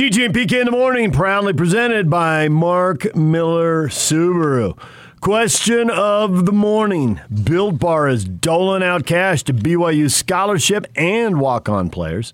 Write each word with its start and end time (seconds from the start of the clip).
DJ 0.00 0.24
and 0.24 0.34
PK 0.34 0.60
in 0.60 0.64
the 0.64 0.70
morning, 0.70 1.12
proudly 1.12 1.52
presented 1.52 2.08
by 2.08 2.48
Mark 2.48 3.14
Miller 3.14 3.88
Subaru. 3.88 4.74
Question 5.20 5.90
of 5.90 6.46
the 6.46 6.52
morning 6.52 7.20
Built 7.44 7.78
Bar 7.78 8.08
is 8.08 8.24
doling 8.24 8.82
out 8.82 9.04
cash 9.04 9.42
to 9.42 9.52
BYU 9.52 10.10
scholarship 10.10 10.86
and 10.96 11.38
walk 11.38 11.68
on 11.68 11.90
players. 11.90 12.32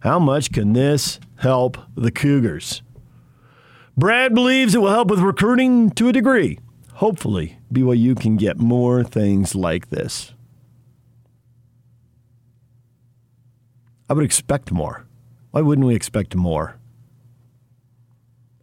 How 0.00 0.18
much 0.18 0.52
can 0.52 0.74
this 0.74 1.18
help 1.36 1.78
the 1.94 2.10
Cougars? 2.10 2.82
Brad 3.96 4.34
believes 4.34 4.74
it 4.74 4.82
will 4.82 4.90
help 4.90 5.08
with 5.08 5.20
recruiting 5.20 5.88
to 5.92 6.10
a 6.10 6.12
degree. 6.12 6.58
Hopefully, 6.96 7.56
BYU 7.72 8.20
can 8.20 8.36
get 8.36 8.58
more 8.58 9.02
things 9.02 9.54
like 9.54 9.88
this. 9.88 10.34
I 14.10 14.12
would 14.12 14.22
expect 14.26 14.70
more. 14.70 15.06
Why 15.52 15.62
wouldn't 15.62 15.86
we 15.86 15.94
expect 15.94 16.36
more? 16.36 16.78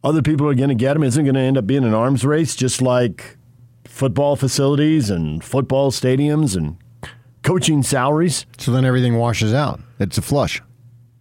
Other 0.04 0.22
people 0.22 0.48
are 0.48 0.56
going 0.56 0.70
to 0.70 0.76
get 0.76 0.94
them. 0.94 1.04
Isn't 1.04 1.24
going 1.24 1.36
to 1.36 1.42
end 1.42 1.58
up 1.58 1.66
being 1.66 1.84
an 1.84 1.94
arms 1.94 2.26
race, 2.26 2.56
just 2.56 2.82
like 2.82 3.38
football 3.86 4.36
facilities 4.36 5.10
and 5.10 5.44
football 5.44 5.92
stadiums 5.92 6.58
and 6.58 6.78
coaching 7.44 7.84
salaries. 7.84 8.46
So 8.58 8.72
then 8.72 8.86
everything 8.86 9.18
washes 9.18 9.54
out. 9.54 9.80
It's 10.00 10.18
a 10.18 10.22
flush. 10.22 10.62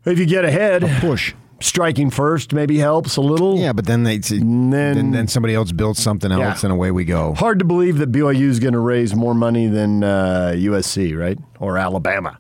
If 0.05 0.19
you 0.19 0.27
get 0.27 0.45
ahead, 0.45 0.83
a 0.83 1.01
push. 1.01 1.35
Striking 1.61 2.11
first 2.11 2.53
maybe 2.53 2.79
helps 2.79 3.17
a 3.17 3.21
little. 3.21 3.57
Yeah, 3.57 3.73
but 3.73 3.87
then 3.87 4.03
they 4.03 4.19
then, 4.19 4.71
then, 4.71 5.13
then 5.13 5.29
somebody 5.29 5.55
else 5.55 5.71
builds 5.71 6.03
something 6.03 6.33
else, 6.33 6.63
yeah. 6.63 6.67
and 6.67 6.73
away 6.73 6.91
we 6.91 7.05
go. 7.05 7.35
Hard 7.35 7.61
to 7.61 7.65
believe 7.65 7.99
that 7.99 8.11
BYU 8.11 8.49
is 8.49 8.59
going 8.59 8.73
to 8.73 8.81
raise 8.81 9.15
more 9.15 9.33
money 9.33 9.69
than 9.69 10.03
uh, 10.03 10.55
USC, 10.57 11.17
right, 11.17 11.39
or 11.61 11.79
Alabama. 11.79 12.37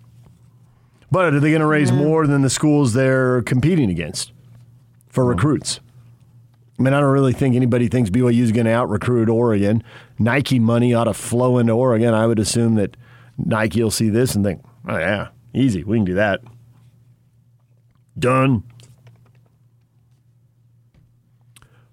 But 1.12 1.34
are 1.34 1.41
they 1.41 1.50
going 1.50 1.61
to 1.61 1.66
raise 1.66 1.92
more 1.92 2.27
than 2.27 2.42
the 2.42 2.50
schools 2.50 2.95
they're 2.95 3.42
competing 3.42 3.91
against 3.91 4.33
for 5.09 5.24
recruits? 5.24 5.78
I 6.82 6.84
mean, 6.84 6.95
I 6.95 7.00
don't 7.00 7.12
really 7.12 7.32
think 7.32 7.54
anybody 7.54 7.86
thinks 7.86 8.10
BYU 8.10 8.41
is 8.41 8.50
going 8.50 8.66
to 8.66 8.72
out 8.72 8.91
recruit 8.91 9.28
Oregon. 9.28 9.84
Nike 10.19 10.58
money 10.58 10.92
ought 10.92 11.05
to 11.05 11.14
flow 11.14 11.58
into 11.58 11.75
Oregon. 11.75 12.12
I 12.12 12.27
would 12.27 12.41
assume 12.41 12.75
that 12.75 12.97
Nike 13.38 13.80
will 13.80 13.92
see 13.92 14.08
this 14.08 14.34
and 14.34 14.44
think, 14.44 14.64
oh, 14.88 14.98
yeah, 14.98 15.28
easy. 15.55 15.84
We 15.84 15.98
can 15.98 16.05
do 16.05 16.14
that. 16.14 16.41
Done. 18.19 18.64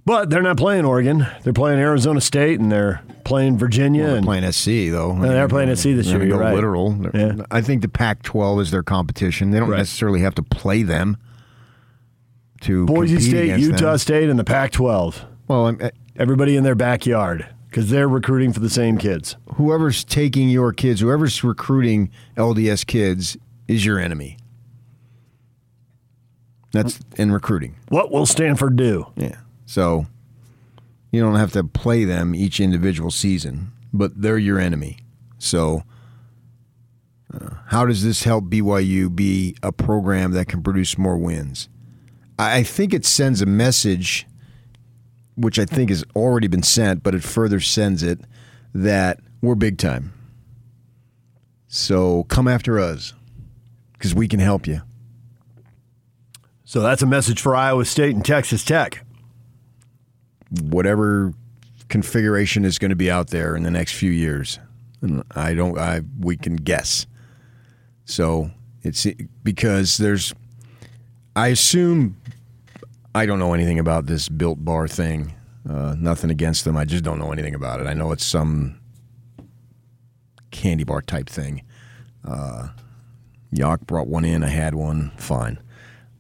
But 0.06 0.32
they're 0.32 0.42
not 0.42 0.58
playing 0.58 0.86
Oregon. 0.86 1.28
They're 1.44 1.54
playing 1.54 1.78
Arizona 1.78 2.20
State 2.20 2.60
and 2.60 2.72
they're 2.72 3.04
playing 3.26 3.60
Virginia. 3.60 4.06
Well, 4.06 4.16
and 4.16 4.26
playing 4.26 4.52
SC 4.52 4.92
though. 4.92 5.12
And 5.12 5.24
they're 5.24 5.48
playing 5.48 5.76
SC 5.76 5.84
this 5.84 6.08
year. 6.08 6.26
You're 6.26 6.40
right. 6.40 6.56
Literal. 6.56 7.12
Yeah. 7.14 7.44
I 7.52 7.62
think 7.62 7.84
the 7.84 7.90
Pac-12 7.90 8.62
is 8.62 8.72
their 8.72 8.82
competition. 8.82 9.52
They 9.52 9.60
don't 9.60 9.70
right. 9.70 9.78
necessarily 9.78 10.22
have 10.22 10.34
to 10.34 10.42
play 10.42 10.82
them. 10.82 11.18
To 12.62 12.86
Boise 12.86 13.20
State, 13.20 13.60
Utah 13.60 13.92
them. 13.92 13.98
State, 13.98 14.30
and 14.30 14.38
the 14.38 14.44
Pac-12. 14.44 15.26
Well, 15.48 15.68
I'm, 15.68 15.78
uh, 15.82 15.90
everybody 16.18 16.58
in 16.58 16.64
their 16.64 16.76
backyard 16.76 17.48
because 17.70 17.90
they're 17.90 18.08
recruiting 18.08 18.52
for 18.52 18.60
the 18.60 18.70
same 18.70 18.98
kids. 18.98 19.36
Whoever's 19.56 20.04
taking 20.04 20.50
your 20.50 20.74
kids, 20.74 21.02
whoever's 21.02 21.44
recruiting 21.44 22.10
LDS 22.36 22.86
kids, 22.86 23.38
is 23.68 23.86
your 23.86 24.00
enemy. 24.00 24.38
That's 26.72 27.00
in 27.16 27.32
recruiting. 27.32 27.76
What 27.90 28.12
will 28.12 28.26
Stanford 28.26 28.76
do? 28.76 29.08
Yeah. 29.16 29.38
So 29.66 30.06
you 31.12 31.22
don't 31.22 31.36
have 31.36 31.52
to 31.54 31.64
play 31.64 32.04
them 32.04 32.36
each 32.36 32.60
individual 32.60 33.12
season, 33.12 33.72
but 33.94 34.22
they're 34.22 34.38
your 34.38 34.60
enemy. 34.60 35.00
So, 35.38 35.84
uh, 37.34 37.56
how 37.68 37.86
does 37.86 38.04
this 38.04 38.24
help 38.24 38.46
BYU 38.46 39.14
be 39.16 39.56
a 39.64 39.72
program 39.72 40.32
that 40.32 40.48
can 40.48 40.62
produce 40.62 40.98
more 40.98 41.18
wins? 41.18 41.70
I 42.42 42.64
think 42.64 42.94
it 42.94 43.06
sends 43.06 43.42
a 43.42 43.46
message, 43.46 44.26
which 45.36 45.60
I 45.60 45.66
think 45.66 45.90
has 45.90 46.04
already 46.16 46.48
been 46.48 46.64
sent, 46.64 47.04
but 47.04 47.14
it 47.14 47.24
further 47.24 47.60
sends 47.60 48.02
it 48.02 48.22
that 48.74 49.20
we're 49.42 49.56
big 49.56 49.78
time. 49.78 50.14
So 51.68 52.24
come 52.24 52.48
after 52.48 52.80
us 52.80 53.14
because 53.94 54.16
we 54.16 54.28
can 54.28 54.40
help 54.40 54.66
you. 54.66 54.82
So 56.64 56.82
that's 56.82 57.02
a 57.02 57.08
message 57.08 57.42
for 57.42 57.56
Iowa 57.56 57.86
State 57.86 58.16
and 58.16 58.24
Texas 58.24 58.64
Tech 58.64 59.04
whatever 60.50 61.34
configuration 61.88 62.66
is 62.66 62.78
going 62.78 62.90
to 62.90 62.96
be 62.96 63.10
out 63.10 63.30
there 63.30 63.56
in 63.56 63.64
the 63.64 63.72
next 63.72 63.94
few 63.94 64.12
years. 64.12 64.60
And 65.02 65.24
I 65.36 65.54
don't. 65.54 65.78
I 65.78 66.02
we 66.20 66.36
can 66.36 66.56
guess. 66.56 67.06
So 68.06 68.52
it's 68.84 69.08
because 69.44 69.98
there's. 69.98 70.34
I 71.36 71.50
assume. 71.50 72.18
I 73.16 73.26
don't 73.26 73.40
know 73.40 73.54
anything 73.54 73.80
about 73.80 74.06
this 74.06 74.30
built 74.30 74.64
bar 74.64 74.88
thing. 74.88 75.34
Uh, 75.68 75.96
nothing 75.98 76.30
against 76.30 76.64
them. 76.66 76.78
I 76.78 76.86
just 76.86 77.04
don't 77.04 77.20
know 77.20 77.32
anything 77.32 77.56
about 77.56 77.82
it. 77.82 77.88
I 77.88 77.94
know 77.94 78.12
it's 78.12 78.26
some 78.26 78.80
candy 80.52 80.84
bar 80.84 81.02
type 81.02 81.30
thing. 81.30 81.64
Uh, 82.28 82.70
Yock 83.54 83.82
brought 83.82 84.08
one 84.08 84.26
in. 84.26 84.44
I 84.44 84.50
had 84.50 84.76
one. 84.76 85.12
Fine. 85.18 85.60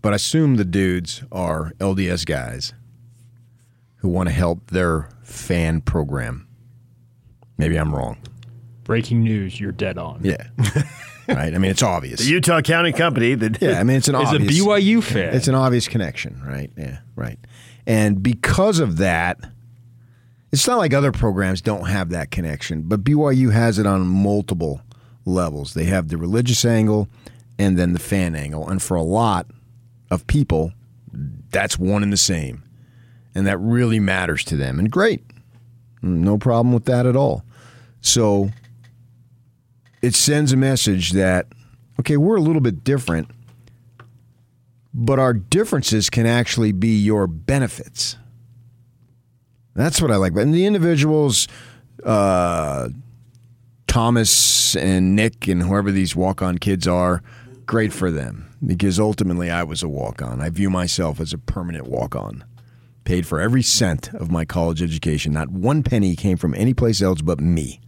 But 0.01 0.13
I 0.13 0.15
assume 0.15 0.55
the 0.55 0.65
dudes 0.65 1.23
are 1.31 1.73
LDS 1.79 2.25
guys 2.25 2.73
who 3.97 4.09
want 4.09 4.29
to 4.29 4.33
help 4.33 4.71
their 4.71 5.09
fan 5.23 5.81
program. 5.81 6.47
Maybe 7.57 7.77
I'm 7.77 7.93
wrong. 7.93 8.17
Breaking 8.83 9.23
news, 9.23 9.59
you're 9.59 9.71
dead 9.73 9.97
on. 9.97 10.21
Yeah. 10.23 10.47
right? 11.29 11.53
I 11.53 11.57
mean, 11.57 11.71
it's 11.71 11.83
obvious. 11.83 12.19
The 12.19 12.27
Utah 12.27 12.61
County 12.61 12.91
Company 12.91 13.35
that 13.35 13.61
Yeah, 13.61 13.79
I 13.79 13.83
mean, 13.83 13.97
it's 13.97 14.07
an 14.07 14.15
is 14.21 14.29
obvious 14.29 14.59
a 14.59 14.63
BYU 14.63 15.03
fan. 15.03 15.33
It's 15.33 15.47
an 15.47 15.55
obvious 15.55 15.87
connection, 15.87 16.41
right? 16.45 16.71
Yeah, 16.77 16.99
right. 17.15 17.39
And 17.85 18.21
because 18.21 18.79
of 18.79 18.97
that, 18.97 19.39
it's 20.51 20.67
not 20.67 20.77
like 20.77 20.93
other 20.93 21.11
programs 21.11 21.61
don't 21.61 21.87
have 21.87 22.09
that 22.09 22.31
connection, 22.31 22.83
but 22.83 23.03
BYU 23.03 23.51
has 23.51 23.79
it 23.79 23.85
on 23.85 24.07
multiple 24.07 24.81
levels. 25.25 25.73
They 25.73 25.85
have 25.85 26.07
the 26.09 26.17
religious 26.17 26.65
angle 26.65 27.07
and 27.57 27.77
then 27.77 27.93
the 27.93 27.99
fan 27.99 28.35
angle. 28.35 28.67
And 28.67 28.81
for 28.81 28.95
a 28.95 29.03
lot 29.03 29.47
of 30.11 30.25
people, 30.27 30.71
that's 31.51 31.77
one 31.77 32.03
and 32.03 32.13
the 32.13 32.17
same 32.17 32.63
and 33.35 33.47
that 33.47 33.57
really 33.57 33.99
matters 33.99 34.43
to 34.45 34.55
them. 34.55 34.79
And 34.79 34.91
great, 34.91 35.23
no 36.01 36.37
problem 36.37 36.73
with 36.73 36.85
that 36.85 37.05
at 37.05 37.15
all. 37.15 37.43
So 38.01 38.49
it 40.01 40.15
sends 40.15 40.51
a 40.51 40.57
message 40.57 41.11
that, 41.11 41.47
okay, 41.99 42.17
we're 42.17 42.37
a 42.37 42.41
little 42.41 42.61
bit 42.61 42.83
different, 42.83 43.29
but 44.93 45.19
our 45.19 45.33
differences 45.33 46.09
can 46.09 46.25
actually 46.25 46.71
be 46.71 46.97
your 46.97 47.27
benefits. 47.27 48.17
That's 49.75 50.01
what 50.01 50.11
I 50.11 50.15
like. 50.15 50.35
And 50.35 50.53
the 50.53 50.65
individuals, 50.65 51.47
uh, 52.03 52.89
Thomas 53.87 54.75
and 54.75 55.15
Nick 55.15 55.47
and 55.47 55.63
whoever 55.63 55.91
these 55.91 56.15
walk 56.15 56.41
on 56.41 56.57
kids 56.57 56.87
are, 56.87 57.23
great 57.65 57.93
for 57.93 58.11
them 58.11 58.49
because 58.65 58.99
ultimately 58.99 59.49
I 59.49 59.63
was 59.63 59.83
a 59.83 59.89
walk 59.89 60.21
on. 60.21 60.41
I 60.41 60.49
view 60.49 60.69
myself 60.69 61.19
as 61.19 61.33
a 61.33 61.37
permanent 61.37 61.87
walk 61.87 62.15
on 62.15 62.43
paid 63.09 63.25
for 63.25 63.39
every 63.39 63.63
cent 63.63 64.13
of 64.13 64.29
my 64.29 64.45
college 64.45 64.83
education. 64.83 65.33
Not 65.33 65.49
one 65.49 65.81
penny 65.81 66.15
came 66.15 66.37
from 66.37 66.53
any 66.53 66.75
place 66.75 67.01
else 67.01 67.23
but 67.23 67.39
me. 67.39 67.81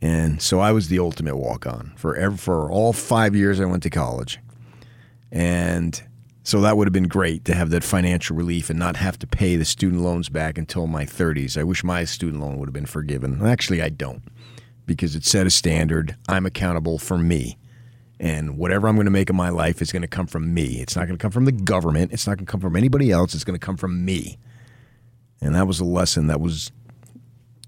And 0.00 0.40
so 0.40 0.60
I 0.60 0.72
was 0.72 0.88
the 0.88 0.98
ultimate 0.98 1.36
walk 1.36 1.66
on 1.66 1.92
for 1.96 2.30
for 2.36 2.70
all 2.70 2.92
five 2.92 3.34
years 3.34 3.60
I 3.60 3.64
went 3.64 3.82
to 3.82 3.90
college. 3.90 4.38
And 5.32 6.00
so 6.44 6.60
that 6.62 6.76
would 6.76 6.86
have 6.86 6.92
been 6.92 7.08
great 7.08 7.44
to 7.46 7.54
have 7.54 7.70
that 7.70 7.84
financial 7.84 8.36
relief 8.36 8.70
and 8.70 8.78
not 8.78 8.96
have 8.96 9.18
to 9.18 9.26
pay 9.26 9.56
the 9.56 9.64
student 9.64 10.00
loans 10.02 10.28
back 10.28 10.56
until 10.56 10.86
my 10.86 11.04
30s. 11.04 11.58
I 11.58 11.62
wish 11.64 11.84
my 11.84 12.04
student 12.04 12.40
loan 12.40 12.58
would 12.58 12.68
have 12.68 12.74
been 12.74 12.86
forgiven. 12.86 13.44
Actually, 13.44 13.82
I 13.82 13.90
don't 13.90 14.22
because 14.86 15.14
it 15.14 15.24
set 15.24 15.46
a 15.46 15.50
standard. 15.50 16.16
I'm 16.28 16.46
accountable 16.46 16.98
for 16.98 17.18
me. 17.18 17.58
And 18.18 18.56
whatever 18.56 18.88
I'm 18.88 18.96
going 18.96 19.04
to 19.04 19.10
make 19.10 19.30
of 19.30 19.36
my 19.36 19.50
life 19.50 19.82
is 19.82 19.92
going 19.92 20.02
to 20.02 20.08
come 20.08 20.26
from 20.26 20.52
me. 20.54 20.80
It's 20.80 20.96
not 20.96 21.06
going 21.06 21.18
to 21.18 21.22
come 21.22 21.30
from 21.30 21.44
the 21.44 21.52
government. 21.52 22.12
It's 22.12 22.26
not 22.26 22.38
going 22.38 22.46
to 22.46 22.50
come 22.50 22.60
from 22.60 22.74
anybody 22.74 23.12
else. 23.12 23.34
It's 23.34 23.44
going 23.44 23.58
to 23.58 23.64
come 23.64 23.76
from 23.76 24.04
me. 24.04 24.38
And 25.40 25.54
that 25.54 25.66
was 25.66 25.78
a 25.78 25.84
lesson 25.84 26.26
that 26.28 26.40
was 26.40 26.72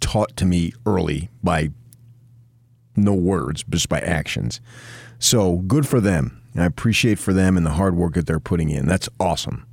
taught 0.01 0.37
to 0.39 0.47
me 0.47 0.73
early 0.87 1.29
by 1.43 1.71
no 3.01 3.15
words, 3.15 3.65
just 3.69 3.89
by 3.89 4.01
actions. 4.01 4.61
So 5.19 5.57
good 5.59 5.87
for 5.87 6.01
them. 6.01 6.43
I 6.57 6.65
appreciate 6.65 7.19
for 7.19 7.33
them 7.33 7.57
and 7.57 7.65
the 7.65 7.71
hard 7.71 7.97
work 7.97 8.15
that 8.15 8.27
they're 8.27 8.41
putting 8.41 8.71
in. 8.71 8.87
That's 8.87 9.09
awesome. 9.19 9.67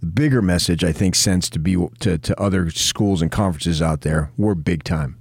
The 0.00 0.06
bigger 0.06 0.42
message 0.42 0.84
I 0.84 0.92
think 0.92 1.14
sends 1.14 1.50
to 1.50 1.58
be 1.58 1.76
to, 2.00 2.18
to 2.18 2.40
other 2.40 2.70
schools 2.70 3.22
and 3.22 3.30
conferences 3.30 3.82
out 3.82 4.02
there, 4.02 4.30
we're 4.36 4.54
big 4.54 4.84
time. 4.84 5.18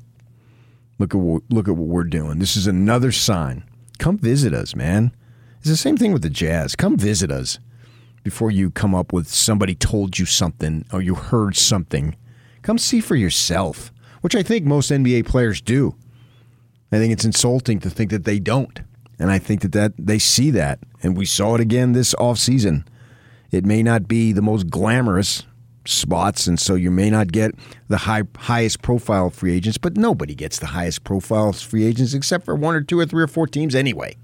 Look 1.00 1.16
at 1.16 1.22
what, 1.22 1.44
look 1.50 1.68
at 1.68 1.76
what 1.76 1.88
we're 1.88 2.04
doing. 2.04 2.40
This 2.40 2.56
is 2.56 2.68
another 2.68 3.12
sign 3.12 3.64
come 3.98 4.18
visit 4.18 4.54
us, 4.54 4.76
man. 4.76 5.12
It's 5.60 5.70
the 5.70 5.78
same 5.78 5.98
thing 5.98 6.14
with 6.14 6.22
the 6.22 6.30
Jazz. 6.30 6.76
Come 6.76 6.98
visit 6.98 7.32
us 7.32 7.60
before 8.24 8.52
you 8.52 8.70
come 8.70 8.94
up 8.94 9.14
with 9.14 9.28
somebody 9.28 9.76
told 9.76 10.20
you 10.20 10.26
something 10.26 10.86
or 10.92 11.02
you 11.02 11.16
heard 11.16 11.56
something. 11.56 12.16
Come 12.62 12.78
see 12.78 13.00
for 13.00 13.16
yourself, 13.16 13.92
which 14.22 14.36
I 14.36 14.44
think 14.44 14.66
most 14.66 14.92
NBA 14.92 15.26
players 15.26 15.62
do. 15.62 15.96
I 16.92 16.98
think 16.98 17.12
it's 17.14 17.26
insulting 17.26 17.80
to 17.80 17.90
think 17.90 18.12
that 18.12 18.26
they 18.26 18.40
don't. 18.40 18.80
And 19.20 19.32
I 19.32 19.40
think 19.40 19.62
that, 19.62 19.72
that 19.74 19.94
they 19.98 20.20
see 20.20 20.52
that. 20.52 20.80
And 21.02 21.18
we 21.18 21.26
saw 21.26 21.56
it 21.56 21.62
again 21.62 21.94
this 21.94 22.14
offseason. 22.16 22.86
It 23.52 23.66
may 23.66 23.84
not 23.84 24.08
be 24.08 24.34
the 24.34 24.42
most 24.42 24.70
glamorous 24.70 25.44
spots, 25.86 26.48
and 26.48 26.60
so 26.60 26.76
you 26.76 26.92
may 26.92 27.10
not 27.10 27.32
get 27.32 27.56
the 27.88 27.98
high, 27.98 28.24
highest 28.38 28.82
profile 28.82 29.30
free 29.30 29.56
agents, 29.56 29.78
but 29.78 29.98
nobody 29.98 30.36
gets 30.36 30.60
the 30.60 30.68
highest 30.68 31.04
profile 31.04 31.54
free 31.54 31.86
agents 31.86 32.14
except 32.14 32.46
for 32.46 32.56
one 32.56 32.76
or 32.76 32.82
two 32.82 33.00
or 33.00 33.06
three 33.06 33.24
or 33.24 33.28
four 33.28 33.48
teams 33.48 33.76
anyway. 33.76 34.16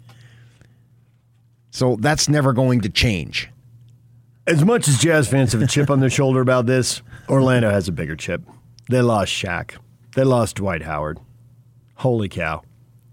So 1.69 1.95
that's 1.97 2.27
never 2.27 2.51
going 2.51 2.81
to 2.81 2.89
change. 2.89 3.49
As 4.47 4.65
much 4.65 4.87
as 4.87 4.97
Jazz 4.97 5.27
fans 5.27 5.53
have 5.53 5.61
a 5.61 5.67
chip 5.67 5.89
on 5.89 5.99
their 5.99 6.09
shoulder 6.09 6.41
about 6.41 6.65
this, 6.65 7.01
Orlando 7.29 7.69
has 7.69 7.87
a 7.87 7.91
bigger 7.91 8.15
chip. 8.15 8.41
They 8.89 9.01
lost 9.01 9.31
Shaq. 9.31 9.77
They 10.15 10.23
lost 10.23 10.57
Dwight 10.57 10.81
Howard. 10.81 11.19
Holy 12.01 12.29
cow. 12.29 12.63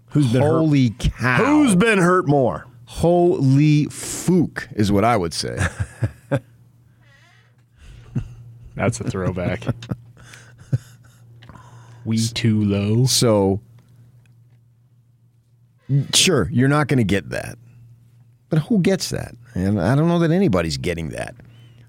Who's 0.07 0.33
been 0.33 0.41
hurt? 0.41 0.49
Holy 0.49 0.89
cow. 0.89 1.37
Who's 1.37 1.75
been 1.75 1.99
hurt 1.99 2.27
more? 2.27 2.65
Holy 2.85 3.85
fook 3.85 4.67
is 4.75 4.91
what 4.91 5.05
I 5.05 5.15
would 5.15 5.31
say. 5.31 5.59
That's 8.75 8.99
a 8.99 9.03
throwback. 9.03 9.61
we 12.03 12.17
too 12.17 12.63
low. 12.63 13.05
So, 13.05 13.61
sure, 16.15 16.49
you're 16.51 16.67
not 16.67 16.87
going 16.87 16.97
to 16.97 17.03
get 17.03 17.29
that. 17.29 17.59
But 18.49 18.57
who 18.57 18.79
gets 18.79 19.11
that? 19.11 19.35
And 19.53 19.79
I 19.79 19.93
don't 19.93 20.07
know 20.07 20.17
that 20.17 20.31
anybody's 20.31 20.77
getting 20.77 21.09
that. 21.09 21.35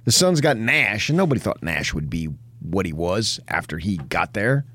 The 0.04 0.12
Suns 0.12 0.42
got 0.42 0.58
Nash, 0.58 1.08
and 1.08 1.16
nobody 1.16 1.40
thought 1.40 1.62
Nash 1.62 1.94
would 1.94 2.10
be 2.10 2.28
what 2.60 2.84
he 2.84 2.92
was 2.92 3.40
after 3.48 3.78
he 3.78 3.96
got 3.96 4.34
there. 4.34 4.66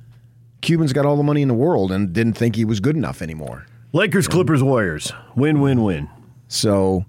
Cubans 0.61 0.93
got 0.93 1.05
all 1.05 1.15
the 1.15 1.23
money 1.23 1.41
in 1.41 1.47
the 1.47 1.53
world 1.53 1.91
and 1.91 2.11
didn't 2.13 2.33
think 2.33 2.55
he 2.55 2.65
was 2.65 2.79
good 2.79 2.95
enough 2.95 3.21
anymore. 3.21 3.65
Lakers, 3.93 4.27
Clippers, 4.27 4.61
Warriors. 4.61 5.11
Win, 5.35 5.61
win, 5.61 5.83
win. 5.83 6.09
So, 6.47 7.05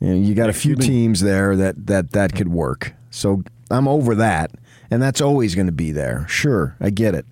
you, 0.00 0.08
know, 0.08 0.14
you 0.14 0.34
got 0.34 0.48
a 0.48 0.54
few 0.54 0.76
teams 0.76 1.20
there 1.20 1.56
that 1.56 1.86
that 1.86 2.12
that 2.12 2.34
could 2.34 2.48
work. 2.48 2.94
So 3.10 3.42
I'm 3.70 3.88
over 3.88 4.14
that, 4.16 4.52
and 4.90 5.02
that's 5.02 5.20
always 5.20 5.54
going 5.54 5.66
to 5.66 5.72
be 5.72 5.92
there. 5.92 6.26
Sure, 6.28 6.76
I 6.80 6.90
get 6.90 7.14
it. 7.14 7.26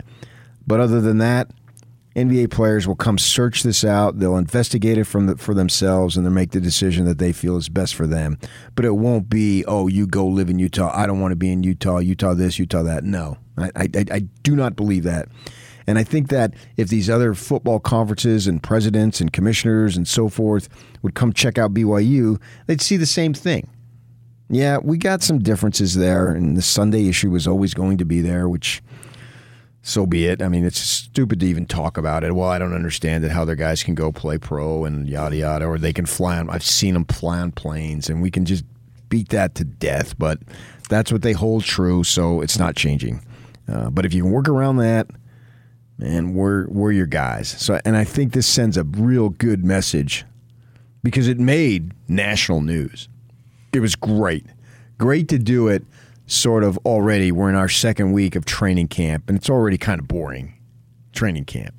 But 0.66 0.80
other 0.80 1.00
than 1.00 1.18
that, 1.18 1.50
NBA 2.14 2.50
players 2.50 2.86
will 2.86 2.96
come 2.96 3.18
search 3.18 3.62
this 3.62 3.84
out. 3.84 4.18
They'll 4.18 4.36
investigate 4.36 4.98
it 4.98 5.04
from 5.04 5.26
the, 5.26 5.36
for 5.36 5.54
themselves, 5.54 6.16
and 6.16 6.26
they'll 6.26 6.32
make 6.32 6.50
the 6.50 6.60
decision 6.60 7.06
that 7.06 7.18
they 7.18 7.32
feel 7.32 7.56
is 7.56 7.68
best 7.68 7.94
for 7.94 8.06
them. 8.06 8.38
But 8.74 8.84
it 8.84 8.96
won't 8.96 9.30
be, 9.30 9.64
oh, 9.64 9.88
you 9.88 10.06
go 10.06 10.26
live 10.26 10.50
in 10.50 10.58
Utah. 10.58 10.92
I 10.94 11.06
don't 11.06 11.20
want 11.20 11.32
to 11.32 11.36
be 11.36 11.50
in 11.50 11.62
Utah. 11.62 11.98
Utah 11.98 12.34
this, 12.34 12.58
Utah 12.58 12.82
that. 12.82 13.04
No, 13.04 13.38
I, 13.56 13.70
I, 13.76 13.88
I- 14.10 14.28
do 14.42 14.56
not 14.56 14.76
believe 14.76 15.04
that. 15.04 15.28
And 15.86 15.98
I 15.98 16.04
think 16.04 16.28
that 16.28 16.54
if 16.76 16.88
these 16.88 17.10
other 17.10 17.34
football 17.34 17.80
conferences 17.80 18.46
and 18.46 18.62
presidents 18.62 19.20
and 19.20 19.32
commissioners 19.32 19.96
and 19.96 20.06
so 20.06 20.28
forth 20.28 20.68
would 21.02 21.14
come 21.14 21.32
check 21.32 21.58
out 21.58 21.74
BYU, 21.74 22.40
they'd 22.66 22.80
see 22.80 22.96
the 22.96 23.04
same 23.06 23.34
thing. 23.34 23.68
Yeah, 24.48 24.78
we 24.82 24.96
got 24.98 25.22
some 25.22 25.38
differences 25.40 25.94
there, 25.94 26.28
and 26.28 26.56
the 26.56 26.62
Sunday 26.62 27.08
issue 27.08 27.30
was 27.30 27.48
always 27.48 27.74
going 27.74 27.98
to 27.98 28.04
be 28.04 28.20
there, 28.20 28.48
which 28.48 28.82
so 29.82 30.06
be 30.06 30.26
it. 30.26 30.40
I 30.42 30.48
mean, 30.48 30.64
it's 30.64 30.78
stupid 30.78 31.40
to 31.40 31.46
even 31.46 31.66
talk 31.66 31.96
about 31.96 32.22
it. 32.22 32.34
Well, 32.34 32.48
I 32.48 32.58
don't 32.58 32.74
understand 32.74 33.24
it 33.24 33.32
how 33.32 33.44
their 33.44 33.56
guys 33.56 33.82
can 33.82 33.94
go 33.96 34.12
play 34.12 34.38
pro 34.38 34.84
and 34.84 35.08
yada 35.08 35.36
yada, 35.36 35.66
or 35.66 35.78
they 35.78 35.92
can 35.92 36.06
fly 36.06 36.38
on. 36.38 36.48
I've 36.50 36.62
seen 36.62 36.94
them 36.94 37.06
fly 37.06 37.40
on 37.40 37.50
planes, 37.52 38.08
and 38.08 38.22
we 38.22 38.30
can 38.30 38.44
just 38.44 38.64
beat 39.08 39.30
that 39.30 39.54
to 39.56 39.64
death. 39.64 40.16
But 40.18 40.38
that's 40.88 41.10
what 41.10 41.22
they 41.22 41.32
hold 41.32 41.64
true, 41.64 42.04
so 42.04 42.40
it's 42.40 42.58
not 42.58 42.76
changing. 42.76 43.20
Uh, 43.68 43.90
but 43.90 44.04
if 44.04 44.12
you 44.14 44.22
can 44.22 44.32
work 44.32 44.48
around 44.48 44.76
that, 44.78 45.08
man, 45.98 46.34
we're 46.34 46.66
we're 46.68 46.92
your 46.92 47.06
guys. 47.06 47.48
So, 47.48 47.80
and 47.84 47.96
I 47.96 48.04
think 48.04 48.32
this 48.32 48.46
sends 48.46 48.76
a 48.76 48.84
real 48.84 49.28
good 49.30 49.64
message 49.64 50.24
because 51.02 51.28
it 51.28 51.38
made 51.38 51.92
national 52.08 52.60
news. 52.60 53.08
It 53.72 53.80
was 53.80 53.96
great, 53.96 54.46
great 54.98 55.28
to 55.28 55.38
do 55.38 55.68
it. 55.68 55.84
Sort 56.26 56.64
of 56.64 56.78
already, 56.86 57.30
we're 57.32 57.48
in 57.50 57.56
our 57.56 57.68
second 57.68 58.12
week 58.12 58.36
of 58.36 58.44
training 58.44 58.88
camp, 58.88 59.24
and 59.28 59.36
it's 59.36 59.50
already 59.50 59.76
kind 59.76 60.00
of 60.00 60.08
boring. 60.08 60.54
Training 61.12 61.44
camp, 61.44 61.74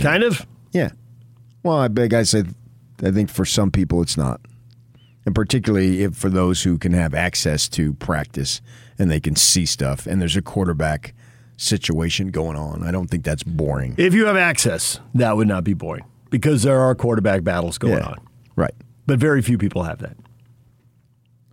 Kind 0.00 0.22
of. 0.22 0.46
yeah. 0.72 0.90
Well, 1.62 1.78
I 1.78 1.88
beg 1.88 2.12
I 2.12 2.22
said, 2.24 2.54
I 3.02 3.10
think 3.12 3.30
for 3.30 3.44
some 3.46 3.70
people 3.70 4.02
it's 4.02 4.16
not, 4.16 4.40
and 5.24 5.34
particularly 5.34 6.02
if 6.02 6.14
for 6.14 6.28
those 6.28 6.62
who 6.64 6.76
can 6.76 6.92
have 6.92 7.14
access 7.14 7.66
to 7.70 7.94
practice 7.94 8.60
and 8.98 9.10
they 9.10 9.20
can 9.20 9.36
see 9.36 9.66
stuff, 9.66 10.06
and 10.06 10.20
there's 10.20 10.36
a 10.36 10.42
quarterback 10.42 11.14
situation 11.56 12.28
going 12.30 12.56
on. 12.56 12.82
I 12.82 12.90
don't 12.90 13.08
think 13.08 13.24
that's 13.24 13.42
boring. 13.42 13.94
If 13.98 14.14
you 14.14 14.26
have 14.26 14.36
access, 14.36 15.00
that 15.14 15.36
would 15.36 15.48
not 15.48 15.64
be 15.64 15.74
boring 15.74 16.04
because 16.30 16.62
there 16.62 16.80
are 16.80 16.94
quarterback 16.94 17.44
battles 17.44 17.78
going 17.78 17.98
Yeah. 17.98 18.06
on. 18.06 18.18
Right. 18.56 18.74
But 19.06 19.18
very 19.18 19.40
few 19.42 19.56
people 19.58 19.84
have 19.84 19.98
that. 19.98 20.16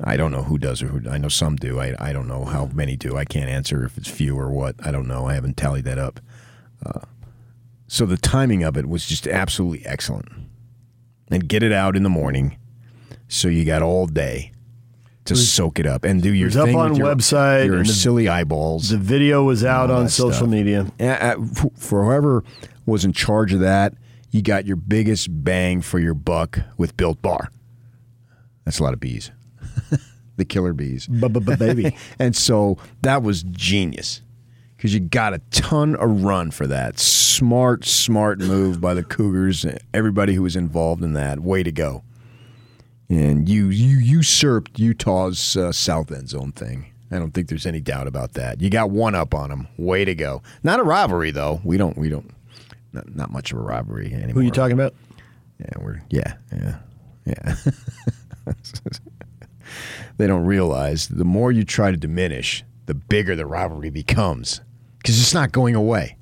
I 0.04 0.18
don't 0.18 0.31
know 0.31 0.44
who 0.44 0.57
does 0.57 0.81
or 0.81 0.88
who. 0.88 1.10
I 1.10 1.18
know 1.18 1.30
some 1.30 1.56
do. 1.56 1.80
I, 1.80 1.95
I 2.00 2.12
don't 2.12 2.28
know 2.28 2.44
how 2.45 2.66
many 2.74 2.95
do. 2.98 3.16
I 3.16 3.24
can't 3.25 3.50
answer 3.50 3.86
if 3.86 3.98
it's 3.98 4.10
few 4.10 4.38
or 4.38 4.50
what. 4.51 4.75
I 4.86 4.92
don't 4.92 5.07
know. 5.07 5.28
I 5.28 5.36
haven't 5.36 5.56
tallied 5.56 5.86
that 5.86 5.98
up. 5.98 6.19
Uh, 6.86 7.01
so 7.88 8.06
the 8.06 8.18
timing 8.18 8.63
of 8.63 8.75
it 8.75 8.89
was 8.89 9.06
just 9.06 9.28
absolutely 9.28 9.86
excellent. 9.86 10.28
And 11.30 11.48
get 11.48 11.63
it 11.63 11.72
out 11.72 11.96
in 11.96 12.04
the 12.04 12.10
morning, 12.10 12.57
so 13.28 13.48
you 13.48 13.63
got 13.66 13.81
all 13.81 14.06
day 14.07 14.51
to 15.25 15.36
soak 15.36 15.80
it 15.80 15.86
up 15.86 16.04
and 16.04 16.22
do 16.22 16.34
your 16.34 16.48
was 16.48 16.58
up 16.58 16.74
on 16.75 16.96
your, 16.96 17.08
website 17.08 17.66
your 17.66 17.78
and 17.78 17.86
the- 17.86 17.94
silly 17.94 18.28
eyeballs. 18.28 18.90
The 18.90 18.98
video 18.98 19.44
was 19.44 19.64
out 19.64 19.90
on 19.90 20.10
social 20.10 20.34
stuff. 20.34 20.50
media. 20.50 20.92
Yeah, 21.00 21.36
uh, 21.40 21.70
for 21.78 22.06
whoever 22.06 22.44
was 22.86 23.06
in 23.06 23.14
charge 23.14 23.54
of 23.54 23.62
that, 23.62 23.94
you 24.31 24.42
got 24.42 24.66
your 24.66 24.75
biggest 24.75 25.28
bang 25.44 25.81
for 25.81 26.00
your 26.00 26.14
buck 26.14 26.60
with 26.78 26.98
Built 26.98 27.22
Bar. 27.22 27.52
That's 28.66 28.80
a 28.80 28.84
lot 28.84 28.94
of 28.94 29.00
bees. 29.00 29.31
the 30.38 30.46
killer 30.46 30.74
bees. 30.74 31.08
Baby. 31.08 31.96
And 32.20 32.36
so 32.36 32.78
that 33.02 33.24
was 33.24 33.44
genius 33.44 34.22
because 34.75 34.94
you 34.94 35.00
got 35.00 35.34
a 35.34 35.40
ton 35.52 35.96
of 35.96 36.24
run 36.24 36.52
for 36.52 36.68
that. 36.68 37.00
Smart, 37.00 37.86
smart 37.86 38.40
move 38.40 38.81
by 38.81 38.94
the 38.94 39.04
Cougars. 39.04 39.66
Everybody 39.94 40.34
who 40.34 40.42
was 40.42 40.56
involved 40.56 41.04
in 41.04 41.14
that, 41.14 41.40
way 41.40 41.64
to 41.64 41.72
go. 41.72 42.04
And 43.09 43.47
you 43.47 43.67
you 43.67 43.97
usurped 43.97 44.79
Utah's 44.79 45.57
uh, 45.57 45.71
South 45.71 46.11
End 46.11 46.29
Zone 46.29 46.51
thing. 46.51 46.94
I 47.11 47.19
don't 47.19 47.31
think 47.31 47.47
there's 47.47 47.67
any 47.67 47.79
doubt 47.79 48.07
about 48.07 48.33
that. 48.33 48.59
You 48.59 48.69
got 48.69 48.89
one 48.89 49.13
up 49.13 49.35
on 49.35 49.50
them. 49.50 49.67
Way 49.77 50.03
to 50.05 50.15
go. 50.15 50.41
Not 50.63 50.79
a 50.79 50.83
rivalry 50.83 51.31
though. 51.31 51.61
We 51.63 51.77
don't 51.77 51.97
we 51.97 52.09
don't 52.09 52.31
not, 52.91 53.15
not 53.15 53.31
much 53.31 53.51
of 53.51 53.59
a 53.59 53.61
rivalry 53.61 54.13
anymore. 54.13 54.33
Who 54.33 54.39
are 54.39 54.44
you 54.44 54.51
talking 54.51 54.73
about? 54.73 54.94
Yeah, 55.59 55.83
we're 55.83 56.01
yeah, 56.09 56.35
yeah, 56.51 56.77
yeah. 57.25 57.55
they 60.17 60.27
don't 60.27 60.45
realize 60.45 61.07
the 61.07 61.25
more 61.25 61.51
you 61.51 61.63
try 61.63 61.91
to 61.91 61.97
diminish, 61.97 62.63
the 62.85 62.94
bigger 62.94 63.36
the 63.36 63.45
rivalry 63.45 63.89
becomes 63.89 64.62
because 64.98 65.19
it's 65.19 65.33
not 65.33 65.51
going 65.51 65.75
away. 65.75 66.17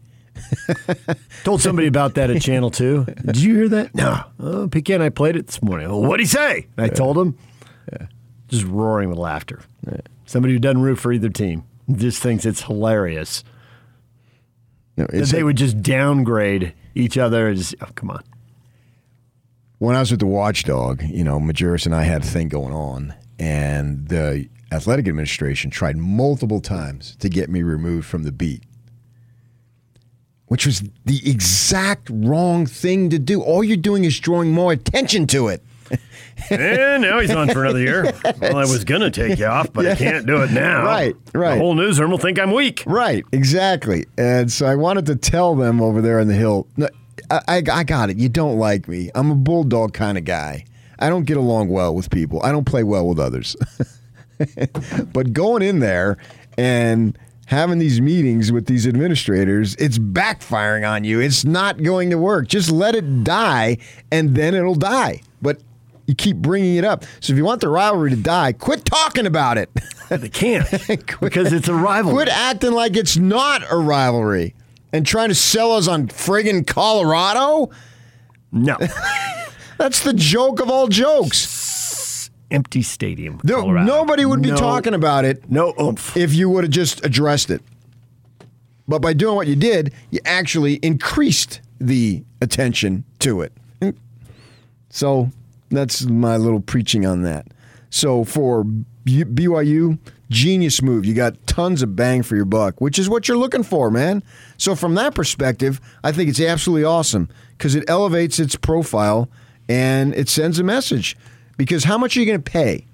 Told 1.43 1.61
somebody 1.61 1.87
about 1.87 2.15
that 2.15 2.29
at 2.29 2.41
Channel 2.41 2.71
2. 2.71 3.05
Did 3.25 3.37
you 3.37 3.55
hear 3.55 3.69
that? 3.69 3.95
No. 3.95 4.23
Oh, 4.39 4.67
PK 4.67 4.95
and 4.95 5.03
I 5.03 5.09
played 5.09 5.35
it 5.35 5.47
this 5.47 5.61
morning. 5.61 5.89
Well, 5.89 6.01
what'd 6.01 6.19
he 6.19 6.27
say? 6.27 6.67
And 6.77 6.85
I 6.85 6.89
told 6.89 7.17
him. 7.17 7.37
Just 8.47 8.65
roaring 8.65 9.09
with 9.09 9.17
laughter. 9.17 9.61
Somebody 10.25 10.53
who 10.53 10.59
doesn't 10.59 10.81
root 10.81 10.97
for 10.99 11.11
either 11.13 11.29
team 11.29 11.63
just 11.91 12.21
thinks 12.21 12.45
it's 12.45 12.61
hilarious 12.63 13.43
No, 14.97 15.05
it's 15.11 15.31
they 15.31 15.43
would 15.43 15.57
just 15.57 15.81
downgrade 15.81 16.73
each 16.95 17.17
other. 17.17 17.53
Just, 17.53 17.75
oh, 17.81 17.87
come 17.95 18.09
on. 18.11 18.23
when 19.79 19.95
I 19.95 19.99
was 19.99 20.11
with 20.11 20.19
the 20.19 20.25
Watchdog, 20.27 21.01
you 21.03 21.23
know, 21.23 21.39
Majerus 21.39 21.85
and 21.85 21.95
I 21.95 22.03
had 22.03 22.23
a 22.23 22.25
thing 22.27 22.47
going 22.49 22.73
on, 22.73 23.13
and 23.39 24.07
the 24.07 24.47
athletic 24.71 25.07
administration 25.07 25.69
tried 25.71 25.97
multiple 25.97 26.61
times 26.61 27.15
to 27.17 27.29
get 27.29 27.49
me 27.49 27.61
removed 27.63 28.05
from 28.05 28.23
the 28.23 28.31
beat, 28.31 28.63
which 30.51 30.65
was 30.65 30.83
the 31.05 31.21
exact 31.31 32.09
wrong 32.11 32.65
thing 32.65 33.09
to 33.09 33.17
do. 33.17 33.41
All 33.41 33.63
you're 33.63 33.77
doing 33.77 34.03
is 34.03 34.19
drawing 34.19 34.51
more 34.51 34.73
attention 34.73 35.25
to 35.27 35.47
it. 35.47 35.63
And 36.49 37.03
now 37.03 37.19
he's 37.19 37.31
on 37.31 37.47
for 37.47 37.63
another 37.63 37.79
year. 37.79 38.13
Well, 38.41 38.57
I 38.57 38.65
was 38.65 38.83
going 38.83 38.99
to 38.99 39.11
take 39.11 39.39
you 39.39 39.45
off, 39.45 39.71
but 39.71 39.85
I 39.85 39.95
can't 39.95 40.25
do 40.25 40.43
it 40.43 40.51
now. 40.51 40.83
Right, 40.83 41.15
right. 41.33 41.53
The 41.53 41.61
whole 41.61 41.73
newsroom 41.73 42.11
will 42.11 42.17
think 42.17 42.37
I'm 42.37 42.51
weak. 42.51 42.83
Right, 42.85 43.23
exactly. 43.31 44.07
And 44.17 44.51
so 44.51 44.65
I 44.65 44.75
wanted 44.75 45.05
to 45.05 45.15
tell 45.15 45.55
them 45.55 45.79
over 45.79 46.01
there 46.01 46.19
on 46.19 46.27
the 46.27 46.33
hill, 46.33 46.67
no, 46.75 46.89
I, 47.29 47.39
I, 47.47 47.63
I 47.71 47.83
got 47.85 48.09
it. 48.09 48.17
You 48.17 48.27
don't 48.27 48.57
like 48.57 48.89
me. 48.89 49.09
I'm 49.15 49.31
a 49.31 49.35
bulldog 49.35 49.93
kind 49.93 50.17
of 50.17 50.25
guy. 50.25 50.65
I 50.99 51.07
don't 51.07 51.23
get 51.23 51.37
along 51.37 51.69
well 51.69 51.95
with 51.95 52.09
people. 52.09 52.43
I 52.43 52.51
don't 52.51 52.65
play 52.65 52.83
well 52.83 53.07
with 53.07 53.19
others. 53.19 53.55
but 55.13 55.31
going 55.31 55.61
in 55.61 55.79
there 55.79 56.17
and 56.57 57.17
having 57.51 57.79
these 57.79 57.99
meetings 57.99 58.51
with 58.51 58.65
these 58.65 58.87
administrators, 58.87 59.75
it's 59.75 59.97
backfiring 59.97 60.89
on 60.89 61.03
you. 61.03 61.19
It's 61.19 61.43
not 61.43 61.83
going 61.83 62.09
to 62.09 62.17
work. 62.17 62.47
Just 62.47 62.71
let 62.71 62.95
it 62.95 63.23
die, 63.23 63.77
and 64.09 64.35
then 64.35 64.55
it'll 64.55 64.73
die. 64.73 65.21
But 65.41 65.61
you 66.07 66.15
keep 66.15 66.37
bringing 66.37 66.77
it 66.77 66.85
up. 66.85 67.03
So 67.19 67.33
if 67.33 67.37
you 67.37 67.43
want 67.43 67.61
the 67.61 67.69
rivalry 67.69 68.09
to 68.11 68.15
die, 68.15 68.53
quit 68.53 68.85
talking 68.85 69.27
about 69.27 69.57
it. 69.57 69.69
They 70.09 70.29
can't 70.29 70.65
because 71.21 71.53
it's 71.53 71.67
a 71.67 71.73
rivalry. 71.73 72.15
Quit 72.15 72.27
acting 72.29 72.71
like 72.71 72.97
it's 72.97 73.17
not 73.17 73.63
a 73.69 73.77
rivalry 73.77 74.55
and 74.93 75.05
trying 75.05 75.29
to 75.29 75.35
sell 75.35 75.73
us 75.73 75.87
on 75.87 76.07
friggin' 76.07 76.65
Colorado. 76.65 77.69
No. 78.51 78.77
That's 79.77 80.03
the 80.03 80.13
joke 80.13 80.59
of 80.59 80.69
all 80.69 80.87
jokes. 80.87 81.37
Empty 82.51 82.81
stadium. 82.81 83.39
No- 83.43 83.71
nobody 83.71 84.25
would 84.25 84.41
be 84.41 84.49
No- 84.49 84.57
talking 84.57 84.93
about 84.93 85.25
it 85.25 85.49
No 85.49 85.73
oomph. 85.79 86.15
if 86.15 86.33
you 86.33 86.49
would 86.49 86.63
have 86.65 86.71
just 86.71 87.03
addressed 87.05 87.49
it. 87.49 87.61
But 88.87 89.01
by 89.01 89.13
doing 89.13 89.35
what 89.35 89.47
you 89.47 89.55
did, 89.55 89.93
you 90.09 90.19
actually 90.25 90.75
increased 90.81 91.61
the 91.79 92.23
attention 92.41 93.03
to 93.19 93.41
it. 93.41 93.53
So 94.89 95.31
that's 95.69 96.03
my 96.03 96.35
little 96.37 96.59
preaching 96.59 97.05
on 97.05 97.21
that. 97.21 97.47
So 97.89 98.23
for 98.25 98.65
BYU, 99.05 99.97
genius 100.29 100.81
move. 100.81 101.05
You 101.05 101.13
got 101.13 101.45
tons 101.47 101.81
of 101.81 101.95
bang 101.95 102.23
for 102.23 102.35
your 102.35 102.45
buck, 102.45 102.79
which 102.81 102.99
is 102.99 103.09
what 103.09 103.27
you're 103.27 103.37
looking 103.37 103.63
for, 103.63 103.89
man. 103.89 104.23
So 104.57 104.75
from 104.75 104.95
that 104.95 105.13
perspective, 105.15 105.79
I 106.03 106.11
think 106.11 106.29
it's 106.29 106.39
absolutely 106.41 106.83
awesome 106.83 107.29
because 107.57 107.75
it 107.75 107.83
elevates 107.87 108.39
its 108.39 108.55
profile 108.55 109.29
and 109.69 110.13
it 110.15 110.27
sends 110.29 110.59
a 110.59 110.63
message. 110.63 111.15
Because 111.61 111.83
how 111.83 111.99
much 111.99 112.17
are 112.17 112.19
you 112.19 112.25
going 112.25 112.41
to 112.41 112.51
pay? 112.51 112.87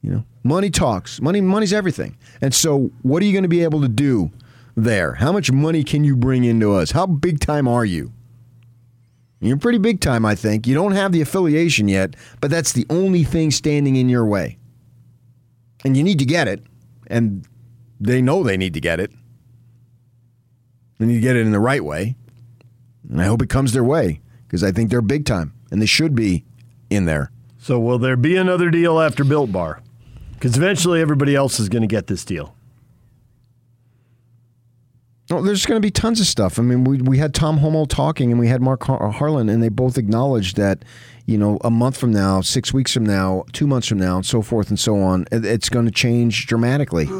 You 0.00 0.10
know, 0.10 0.24
money 0.42 0.70
talks. 0.70 1.20
Money, 1.20 1.42
money's 1.42 1.74
everything. 1.74 2.16
And 2.40 2.54
so, 2.54 2.90
what 3.02 3.22
are 3.22 3.26
you 3.26 3.32
going 3.32 3.42
to 3.42 3.48
be 3.48 3.62
able 3.62 3.82
to 3.82 3.88
do 3.88 4.30
there? 4.74 5.12
How 5.12 5.32
much 5.32 5.52
money 5.52 5.84
can 5.84 6.02
you 6.02 6.16
bring 6.16 6.44
into 6.44 6.72
us? 6.72 6.92
How 6.92 7.04
big 7.04 7.40
time 7.40 7.68
are 7.68 7.84
you? 7.84 8.10
You're 9.42 9.58
pretty 9.58 9.76
big 9.76 10.00
time, 10.00 10.24
I 10.24 10.34
think. 10.34 10.66
You 10.66 10.74
don't 10.74 10.92
have 10.92 11.12
the 11.12 11.20
affiliation 11.20 11.86
yet, 11.86 12.16
but 12.40 12.50
that's 12.50 12.72
the 12.72 12.86
only 12.88 13.22
thing 13.22 13.50
standing 13.50 13.96
in 13.96 14.08
your 14.08 14.24
way. 14.24 14.56
And 15.84 15.94
you 15.94 16.02
need 16.02 16.18
to 16.20 16.24
get 16.24 16.48
it, 16.48 16.62
and 17.08 17.46
they 18.00 18.22
know 18.22 18.42
they 18.42 18.56
need 18.56 18.72
to 18.72 18.80
get 18.80 18.98
it. 18.98 19.12
They 20.98 21.04
need 21.04 21.16
to 21.16 21.20
get 21.20 21.36
it 21.36 21.44
in 21.44 21.52
the 21.52 21.60
right 21.60 21.84
way. 21.84 22.16
And 23.10 23.20
I 23.20 23.26
hope 23.26 23.42
it 23.42 23.50
comes 23.50 23.74
their 23.74 23.84
way 23.84 24.22
because 24.46 24.64
I 24.64 24.72
think 24.72 24.88
they're 24.88 25.02
big 25.02 25.26
time, 25.26 25.52
and 25.70 25.82
they 25.82 25.86
should 25.86 26.14
be 26.14 26.46
in 26.88 27.04
there. 27.04 27.30
So 27.64 27.80
will 27.80 27.98
there 27.98 28.18
be 28.18 28.36
another 28.36 28.68
deal 28.68 29.00
after 29.00 29.24
Built 29.24 29.50
Bar? 29.50 29.80
Because 30.34 30.54
eventually 30.54 31.00
everybody 31.00 31.34
else 31.34 31.58
is 31.58 31.70
going 31.70 31.80
to 31.80 31.88
get 31.88 32.08
this 32.08 32.22
deal. 32.22 32.54
No, 35.30 35.40
there's 35.40 35.64
going 35.64 35.80
to 35.80 35.86
be 35.86 35.90
tons 35.90 36.20
of 36.20 36.26
stuff. 36.26 36.58
I 36.58 36.62
mean, 36.62 36.84
we, 36.84 36.98
we 37.00 37.16
had 37.16 37.32
Tom 37.32 37.60
Holmoe 37.60 37.88
talking 37.88 38.30
and 38.30 38.38
we 38.38 38.48
had 38.48 38.60
Mark 38.60 38.82
Har- 38.82 39.10
Harlan, 39.12 39.48
and 39.48 39.62
they 39.62 39.70
both 39.70 39.96
acknowledged 39.96 40.58
that, 40.58 40.84
you 41.24 41.38
know, 41.38 41.56
a 41.64 41.70
month 41.70 41.96
from 41.96 42.12
now, 42.12 42.42
six 42.42 42.74
weeks 42.74 42.92
from 42.92 43.06
now, 43.06 43.44
two 43.54 43.66
months 43.66 43.88
from 43.88 43.96
now, 43.98 44.16
and 44.16 44.26
so 44.26 44.42
forth 44.42 44.68
and 44.68 44.78
so 44.78 44.98
on, 45.00 45.24
it- 45.32 45.46
it's 45.46 45.70
going 45.70 45.86
to 45.86 45.90
change 45.90 46.46
dramatically. 46.46 47.08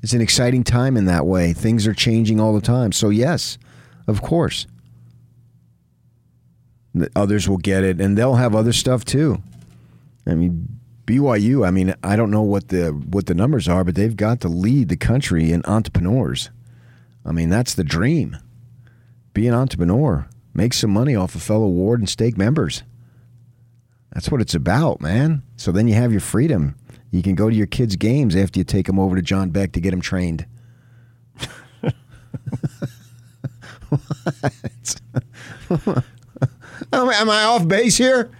It's 0.00 0.12
an 0.12 0.20
exciting 0.20 0.62
time 0.62 0.96
in 0.96 1.06
that 1.06 1.26
way. 1.26 1.52
Things 1.52 1.84
are 1.88 1.92
changing 1.92 2.38
all 2.40 2.54
the 2.54 2.60
time. 2.60 2.92
So, 2.92 3.08
yes, 3.10 3.58
of 4.06 4.22
course. 4.22 4.64
Others 7.16 7.48
will 7.48 7.58
get 7.58 7.82
it, 7.82 8.00
and 8.00 8.16
they'll 8.16 8.36
have 8.36 8.54
other 8.54 8.72
stuff 8.72 9.04
too. 9.04 9.42
I 10.28 10.34
mean, 10.34 10.78
BYU. 11.06 11.66
I 11.66 11.70
mean, 11.70 11.94
I 12.04 12.14
don't 12.16 12.30
know 12.30 12.42
what 12.42 12.68
the 12.68 12.88
what 12.90 13.26
the 13.26 13.34
numbers 13.34 13.68
are, 13.68 13.82
but 13.82 13.94
they've 13.94 14.14
got 14.16 14.40
to 14.42 14.48
lead 14.48 14.88
the 14.88 14.96
country 14.96 15.50
in 15.50 15.62
entrepreneurs. 15.64 16.50
I 17.24 17.32
mean, 17.32 17.48
that's 17.48 17.74
the 17.74 17.84
dream. 17.84 18.36
Be 19.34 19.48
an 19.48 19.54
entrepreneur. 19.54 20.28
Make 20.54 20.74
some 20.74 20.90
money 20.90 21.14
off 21.14 21.34
of 21.34 21.42
fellow 21.42 21.66
ward 21.68 22.00
and 22.00 22.08
stake 22.08 22.36
members. 22.36 22.82
That's 24.12 24.30
what 24.30 24.40
it's 24.40 24.54
about, 24.54 25.00
man. 25.00 25.42
So 25.56 25.70
then 25.72 25.88
you 25.88 25.94
have 25.94 26.10
your 26.12 26.20
freedom. 26.20 26.74
You 27.10 27.22
can 27.22 27.34
go 27.34 27.48
to 27.48 27.54
your 27.56 27.66
kids' 27.66 27.96
games 27.96 28.36
after 28.36 28.58
you 28.60 28.64
take 28.64 28.86
them 28.86 28.98
over 28.98 29.16
to 29.16 29.22
John 29.22 29.50
Beck 29.50 29.72
to 29.72 29.80
get 29.80 29.90
them 29.92 30.00
trained. 30.00 30.46
What? 33.88 35.00
Am 35.70 36.04
I- 37.08 37.14
am 37.14 37.30
I 37.30 37.44
off 37.44 37.66
base 37.66 37.96
here? 37.96 38.30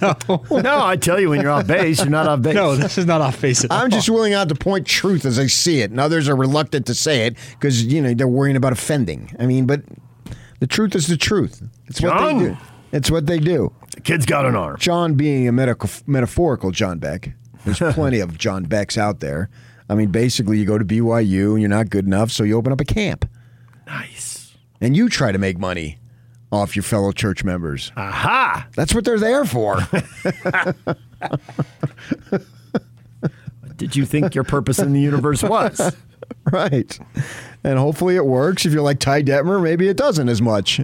No, 0.00 0.16
no, 0.50 0.84
I 0.84 0.96
tell 0.96 1.18
you, 1.20 1.30
when 1.30 1.40
you're 1.40 1.50
off 1.50 1.66
base, 1.66 1.98
you're 1.98 2.10
not 2.10 2.26
off 2.26 2.42
base. 2.42 2.54
No, 2.54 2.76
this 2.76 2.98
is 2.98 3.06
not 3.06 3.20
off 3.20 3.40
base 3.40 3.64
at 3.64 3.70
all. 3.70 3.78
I'm 3.78 3.90
just 3.90 4.08
willing 4.10 4.34
out 4.34 4.48
to 4.50 4.54
point 4.54 4.86
truth 4.86 5.24
as 5.24 5.38
I 5.38 5.46
see 5.46 5.80
it, 5.80 5.90
and 5.90 5.98
others 5.98 6.28
are 6.28 6.36
reluctant 6.36 6.86
to 6.86 6.94
say 6.94 7.26
it 7.26 7.36
because 7.52 7.84
you 7.84 8.00
know 8.02 8.14
they're 8.14 8.28
worrying 8.28 8.56
about 8.56 8.72
offending. 8.72 9.34
I 9.38 9.46
mean, 9.46 9.66
but 9.66 9.82
the 10.60 10.66
truth 10.66 10.94
is 10.94 11.06
the 11.06 11.16
truth. 11.16 11.62
It's 11.86 12.00
what 12.00 12.16
John. 12.18 12.38
they 12.38 12.44
do. 12.50 12.56
It's 12.92 13.10
what 13.10 13.26
they 13.26 13.38
do. 13.38 13.72
the 13.94 14.00
kid's 14.00 14.24
got 14.26 14.46
an 14.46 14.56
arm. 14.56 14.76
John 14.78 15.14
being 15.14 15.46
a 15.48 15.52
medical, 15.52 15.90
metaphorical 16.06 16.70
John 16.70 16.98
Beck. 16.98 17.32
There's 17.64 17.78
plenty 17.94 18.20
of 18.20 18.38
John 18.38 18.64
Becks 18.64 18.96
out 18.96 19.20
there. 19.20 19.50
I 19.90 19.94
mean, 19.94 20.10
basically, 20.10 20.58
you 20.58 20.64
go 20.64 20.78
to 20.78 20.84
BYU 20.84 21.52
and 21.52 21.60
you're 21.60 21.68
not 21.68 21.90
good 21.90 22.06
enough, 22.06 22.30
so 22.30 22.44
you 22.44 22.56
open 22.56 22.72
up 22.72 22.80
a 22.80 22.84
camp 22.84 23.28
Nice. 23.86 24.54
and 24.80 24.96
you 24.96 25.08
try 25.08 25.32
to 25.32 25.38
make 25.38 25.58
money 25.58 25.98
off 26.50 26.74
your 26.76 26.82
fellow 26.82 27.12
church 27.12 27.44
members. 27.44 27.92
Aha! 27.96 28.66
That's 28.74 28.94
what 28.94 29.04
they're 29.04 29.18
there 29.18 29.44
for. 29.44 29.78
Did 33.76 33.94
you 33.94 34.04
think 34.06 34.34
your 34.34 34.44
purpose 34.44 34.78
in 34.80 34.92
the 34.92 35.00
universe 35.00 35.42
was? 35.42 35.94
right. 36.52 36.98
And 37.62 37.78
hopefully 37.78 38.16
it 38.16 38.26
works. 38.26 38.66
If 38.66 38.72
you're 38.72 38.82
like 38.82 38.98
Ty 38.98 39.22
Detmer, 39.22 39.62
maybe 39.62 39.88
it 39.88 39.96
doesn't 39.96 40.28
as 40.28 40.42
much. 40.42 40.80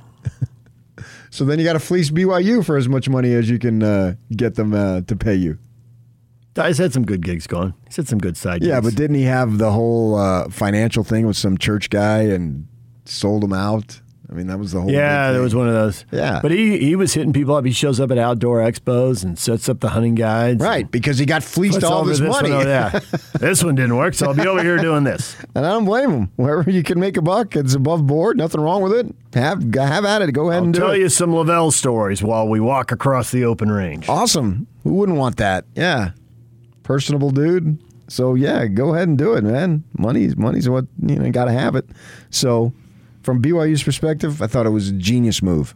so 1.31 1.45
then 1.45 1.59
you 1.59 1.65
got 1.65 1.73
to 1.73 1.81
fleece 1.81 2.11
BYU 2.11 2.65
for 2.65 2.77
as 2.77 2.89
much 2.89 3.09
money 3.09 3.33
as 3.35 3.51
you 3.51 3.59
can 3.59 3.83
uh, 3.83 4.15
get 4.37 4.55
them 4.55 4.75
uh, 4.75 5.01
to 5.03 5.17
pay 5.17 5.35
you. 5.35 5.59
He's 6.55 6.79
had 6.79 6.93
some 6.93 7.05
good 7.05 7.25
gigs 7.25 7.49
going. 7.49 7.75
He's 7.87 7.97
had 7.97 8.07
some 8.07 8.21
good 8.21 8.37
side 8.37 8.63
Yeah, 8.63 8.67
gigs. 8.67 8.69
Yeah, 8.75 8.81
but 8.81 8.95
didn't 8.95 9.17
he 9.17 9.25
have 9.25 9.59
the 9.59 9.73
whole 9.73 10.15
uh, 10.15 10.49
financial 10.51 11.03
thing 11.03 11.27
with 11.27 11.37
some 11.37 11.59
church 11.59 11.91
guy 11.91 12.21
and 12.23 12.69
sold 13.07 13.43
him 13.43 13.53
out? 13.53 14.01
I 14.35 14.37
mean, 14.37 14.49
that 14.49 14.59
was 14.59 14.73
the 14.73 14.81
whole. 14.81 14.91
Yeah, 14.91 15.31
there 15.31 15.41
was 15.41 15.55
one 15.55 15.69
of 15.69 15.75
those. 15.75 16.05
Yeah. 16.11 16.41
But 16.43 16.51
he, 16.51 16.79
he 16.79 16.97
was 16.97 17.15
hitting 17.15 17.33
people 17.33 17.55
up. 17.55 17.65
He 17.65 17.71
shows 17.71 18.01
up 18.01 18.11
at 18.11 18.19
outdoor 18.19 18.59
expos 18.59 19.23
and 19.23 19.39
sets 19.39 19.69
up 19.69 19.79
the 19.79 19.91
hunting 19.91 20.17
guides. 20.17 20.61
Right, 20.61 20.91
because 20.91 21.19
he 21.19 21.25
got 21.25 21.45
fleeced 21.45 21.85
all 21.85 22.03
this 22.03 22.19
this 22.19 22.29
money. 22.29 22.51
One, 22.51 22.67
oh, 22.67 22.69
yeah. 22.69 22.99
this 23.39 23.63
one 23.63 23.77
didn't 23.77 23.97
work, 23.97 24.15
so 24.15 24.27
I'll 24.27 24.35
be 24.35 24.45
over 24.45 24.61
here 24.61 24.79
doing 24.79 25.05
this. 25.05 25.37
and 25.55 25.65
I 25.65 25.71
don't 25.71 25.85
blame 25.85 26.11
him. 26.11 26.31
Wherever 26.35 26.69
you 26.69 26.83
can 26.83 26.99
make 26.99 27.17
a 27.17 27.23
buck, 27.23 27.55
it's 27.55 27.75
above 27.75 28.09
board. 28.09 28.37
Nothing 28.37 28.61
wrong 28.61 28.83
with 28.83 28.93
it. 28.93 29.15
Have 29.35 29.73
have 29.73 30.05
at 30.05 30.23
it. 30.23 30.33
Go 30.33 30.51
ahead 30.51 30.59
I'll 30.59 30.65
and 30.65 30.75
do 30.75 30.81
tell 30.81 30.91
it. 30.91 30.99
you 30.99 31.09
some 31.09 31.31
LaVell 31.31 31.73
stories 31.73 32.21
while 32.21 32.49
we 32.49 32.59
walk 32.59 32.91
across 32.91 33.31
the 33.31 33.45
open 33.45 33.71
range. 33.71 34.09
Awesome. 34.09 34.67
Who 34.83 34.95
wouldn't 34.95 35.17
want 35.17 35.37
that? 35.37 35.65
Yeah. 35.77 36.11
Personable 36.83 37.31
dude. 37.31 37.79
So 38.09 38.35
yeah, 38.35 38.67
go 38.67 38.95
ahead 38.95 39.07
and 39.07 39.17
do 39.17 39.35
it, 39.35 39.45
man. 39.45 39.85
Money's 39.97 40.37
money's 40.37 40.69
what 40.69 40.87
you 41.07 41.21
know, 41.21 41.31
gotta 41.31 41.53
have 41.53 41.77
it. 41.77 41.89
So 42.31 42.73
from 43.25 43.41
BYU's 43.43 43.83
perspective, 43.83 44.41
I 44.43 44.47
thought 44.47 44.67
it 44.67 44.71
was 44.71 44.89
a 44.91 44.93
genius 44.93 45.43
move. 45.43 45.75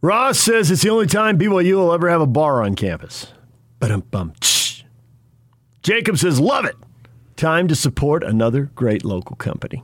Ross 0.00 0.38
says 0.38 0.70
it's 0.70 0.82
the 0.82 0.90
only 0.90 1.06
time 1.06 1.38
BYU 1.38 1.74
will 1.74 1.92
ever 1.92 2.08
have 2.08 2.20
a 2.20 2.26
bar 2.26 2.62
on 2.62 2.74
campus. 2.76 3.32
Ba-dum-bum. 3.80 4.32
Tsh. 4.40 4.82
Jacob 5.82 6.18
says, 6.18 6.38
love 6.38 6.64
it. 6.64 6.76
Time 7.36 7.68
to 7.68 7.74
support 7.74 8.22
another 8.22 8.70
great 8.74 9.04
local 9.04 9.36
company. 9.36 9.82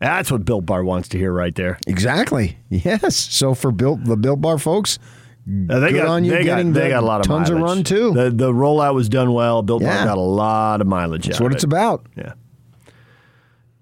That's 0.00 0.30
what 0.30 0.44
Built 0.44 0.64
Bar 0.64 0.84
wants 0.84 1.08
to 1.10 1.18
hear 1.18 1.32
right 1.32 1.54
there. 1.54 1.78
Exactly. 1.86 2.56
Yes. 2.68 3.16
So 3.16 3.54
for 3.54 3.72
Built 3.72 4.04
the 4.04 4.16
Built 4.16 4.40
Bar 4.40 4.58
folks, 4.58 4.98
Uh, 5.46 5.80
they 5.80 5.90
Good 5.90 6.02
got, 6.02 6.08
on 6.08 6.24
you 6.24 6.30
they 6.30 6.44
getting 6.44 6.72
got, 6.72 6.80
they 6.80 6.88
got 6.90 7.02
a 7.02 7.06
lot 7.06 7.20
of 7.20 7.26
tons 7.26 7.50
of 7.50 7.58
run, 7.58 7.82
too. 7.82 8.12
The, 8.12 8.30
the 8.30 8.52
rollout 8.52 8.94
was 8.94 9.08
done 9.08 9.32
well. 9.32 9.62
Built 9.62 9.82
Yeah. 9.82 9.96
Bar 9.96 10.04
got 10.06 10.18
a 10.18 10.20
lot 10.20 10.80
of 10.80 10.86
mileage. 10.86 11.26
that's 11.26 11.40
what 11.40 11.52
of 11.52 11.56
it's 11.56 11.64
about. 11.64 12.06
Yeah. 12.16 12.34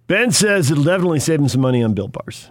Ben 0.06 0.30
says 0.30 0.70
it'll 0.70 0.84
definitely 0.84 1.20
save 1.20 1.40
him 1.40 1.48
some 1.48 1.60
money 1.60 1.82
on 1.82 1.94
Built 1.94 2.12
Bars. 2.12 2.50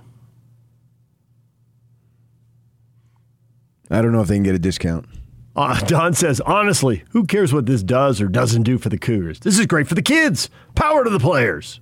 I 3.90 4.02
don't 4.02 4.12
know 4.12 4.22
if 4.22 4.28
they 4.28 4.36
can 4.36 4.44
get 4.44 4.56
a 4.56 4.60
discount. 4.60 5.06
Uh, 5.56 5.80
Don 5.82 6.14
says, 6.14 6.42
honestly, 6.42 7.04
who 7.12 7.26
cares 7.26 7.54
what 7.54 7.66
this 7.66 7.82
does 7.84 8.20
or 8.20 8.28
doesn't 8.28 8.64
do 8.64 8.78
for 8.78 8.90
the 8.90 8.98
Cougars? 8.98 9.40
This 9.40 9.58
is 9.58 9.66
great 9.68 9.88
for 9.88 9.96
the 9.96 10.02
kids. 10.02 10.50
Power 10.76 11.04
to 11.04 11.10
the 11.10 11.20
players. 11.20 11.80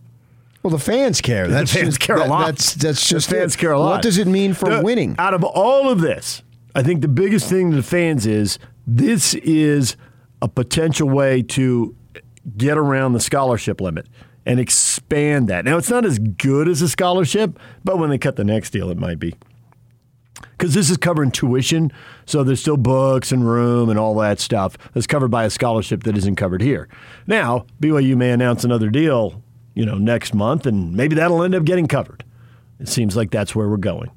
Well, 0.61 0.71
the 0.71 0.79
fans 0.79 1.21
care. 1.21 1.47
The 1.47 1.53
That's 1.55 1.73
fans 1.73 1.87
just, 1.87 1.99
care 1.99 2.17
a 2.17 2.19
that- 2.19 2.29
lot. 2.29 2.45
That's 2.45 2.75
that's 2.75 3.01
The 3.09 3.15
just 3.15 3.29
fans 3.29 3.55
it. 3.55 3.57
care 3.57 3.71
a 3.71 3.79
lot. 3.79 3.89
What 3.89 4.01
does 4.03 4.17
it 4.17 4.27
mean 4.27 4.53
for 4.53 4.69
The- 4.69 4.81
winning? 4.81 5.15
Out 5.17 5.33
of 5.33 5.43
all 5.43 5.89
of 5.89 6.01
this, 6.01 6.43
I 6.75 6.83
think 6.83 7.01
the 7.01 7.07
biggest 7.07 7.49
thing 7.49 7.71
to 7.71 7.75
the 7.77 7.83
fans 7.83 8.25
is 8.25 8.59
this 8.85 9.33
is 9.35 9.97
a 10.41 10.47
potential 10.47 11.09
way 11.09 11.41
to 11.41 11.95
get 12.57 12.77
around 12.77 13.13
the 13.13 13.19
scholarship 13.19 13.81
limit 13.81 14.07
and 14.45 14.59
expand 14.59 15.47
that. 15.47 15.65
Now, 15.65 15.77
it's 15.77 15.89
not 15.89 16.05
as 16.05 16.19
good 16.19 16.67
as 16.67 16.81
a 16.81 16.89
scholarship, 16.89 17.57
but 17.83 17.97
when 17.97 18.09
they 18.09 18.17
cut 18.17 18.35
the 18.35 18.43
next 18.43 18.71
deal, 18.71 18.89
it 18.89 18.97
might 18.97 19.19
be. 19.19 19.35
Because 20.51 20.73
this 20.73 20.89
is 20.89 20.97
covering 20.97 21.31
tuition, 21.31 21.91
so 22.25 22.43
there's 22.43 22.59
still 22.59 22.77
books 22.77 23.31
and 23.31 23.47
room 23.47 23.89
and 23.89 23.97
all 23.97 24.15
that 24.15 24.39
stuff 24.39 24.77
that's 24.93 25.07
covered 25.07 25.29
by 25.29 25.45
a 25.45 25.49
scholarship 25.49 26.03
that 26.03 26.17
isn't 26.17 26.35
covered 26.35 26.61
here. 26.61 26.87
Now, 27.27 27.65
BYU 27.81 28.15
may 28.15 28.31
announce 28.31 28.63
another 28.63 28.89
deal, 28.89 29.41
you 29.73 29.85
know, 29.85 29.97
next 29.97 30.33
month, 30.33 30.65
and 30.65 30.93
maybe 30.93 31.15
that'll 31.15 31.43
end 31.43 31.55
up 31.55 31.63
getting 31.63 31.87
covered. 31.87 32.23
It 32.79 32.87
seems 32.87 33.15
like 33.15 33.31
that's 33.31 33.55
where 33.55 33.69
we're 33.69 33.77
going. 33.77 34.11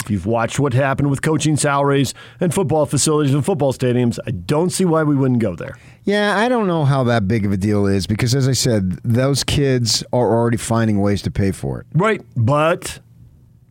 If 0.00 0.10
you've 0.10 0.26
watched 0.26 0.58
what 0.58 0.72
happened 0.72 1.10
with 1.10 1.22
coaching 1.22 1.56
salaries 1.56 2.14
and 2.40 2.54
football 2.54 2.86
facilities 2.86 3.34
and 3.34 3.44
football 3.44 3.72
stadiums, 3.72 4.18
I 4.26 4.30
don't 4.30 4.70
see 4.70 4.84
why 4.84 5.02
we 5.02 5.14
wouldn't 5.16 5.40
go 5.40 5.54
there. 5.56 5.76
Yeah, 6.04 6.38
I 6.38 6.48
don't 6.48 6.66
know 6.66 6.84
how 6.84 7.04
that 7.04 7.28
big 7.28 7.44
of 7.44 7.52
a 7.52 7.56
deal 7.56 7.86
is 7.86 8.06
because, 8.06 8.34
as 8.34 8.48
I 8.48 8.52
said, 8.52 8.92
those 9.02 9.44
kids 9.44 10.02
are 10.12 10.32
already 10.34 10.56
finding 10.56 11.00
ways 11.00 11.20
to 11.22 11.30
pay 11.30 11.52
for 11.52 11.80
it. 11.80 11.86
Right. 11.94 12.22
But 12.36 13.00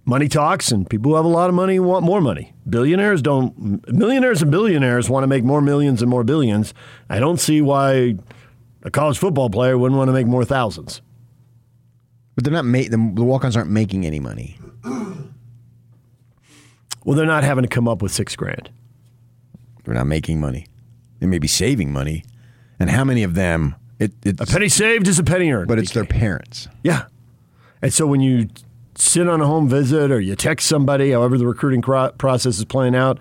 money 0.06 0.28
talks, 0.28 0.72
and 0.72 0.88
people 0.88 1.12
who 1.12 1.16
have 1.16 1.26
a 1.26 1.30
lot 1.30 1.50
of 1.50 1.56
money 1.56 1.80
want 1.80 2.06
more 2.06 2.22
money. 2.22 2.54
Billionaires 2.70 3.22
don't, 3.22 3.88
millionaires 3.92 4.42
and 4.42 4.52
billionaires 4.52 5.10
want 5.10 5.24
to 5.24 5.28
make 5.28 5.44
more 5.44 5.62
millions 5.62 6.02
and 6.02 6.10
more 6.10 6.24
billions. 6.24 6.74
I 7.10 7.20
don't 7.20 7.40
see 7.40 7.62
why 7.62 8.16
a 8.84 8.92
college 8.92 9.18
football 9.18 9.50
player 9.50 9.78
wouldn't 9.78 9.98
want 9.98 10.10
to 10.10 10.14
make 10.14 10.28
more 10.28 10.46
thousands. 10.46 11.02
But 12.36 12.44
they're 12.44 12.54
not 12.54 12.66
ma- 12.66 12.80
the, 12.80 13.12
the 13.16 13.24
walk-ons 13.24 13.58
aren't 13.58 13.72
making 13.72 14.06
any 14.06 14.20
money. 14.20 14.60
Well, 17.08 17.16
they're 17.16 17.26
not 17.26 17.46
having 17.46 17.62
to 17.62 17.70
come 17.70 17.88
up 17.88 18.02
with 18.02 18.12
six 18.12 18.36
grand. 18.36 18.70
They're 19.86 19.94
not 19.94 20.08
making 20.08 20.42
money. 20.42 20.68
They 21.22 21.26
may 21.26 21.40
be 21.40 21.48
saving 21.48 21.94
money, 21.94 22.26
and 22.82 22.90
how 22.90 23.06
many 23.06 23.24
of 23.24 23.34
them? 23.34 23.76
It, 23.98 24.12
it's, 24.26 24.42
A 24.42 24.46
penny 24.46 24.68
saved 24.68 25.08
is 25.08 25.18
a 25.18 25.24
penny 25.24 25.50
earned. 25.50 25.70
but 25.70 25.80
it's 25.80 25.94
their 25.94 26.04
parents. 26.04 26.68
Yeah. 26.84 27.06
And 27.82 27.94
so 27.94 28.06
when 28.06 28.20
you 28.20 28.50
sit 28.96 29.30
on 29.30 29.40
a 29.40 29.48
home 29.48 29.70
visit 29.70 30.12
or 30.12 30.20
you 30.20 30.36
text 30.36 30.68
somebody, 30.68 31.12
however 31.12 31.38
the 31.38 31.48
recruiting 31.48 31.82
cro- 31.82 32.12
process 32.12 32.60
is 32.60 32.66
playing 32.66 32.94
out, 32.94 33.20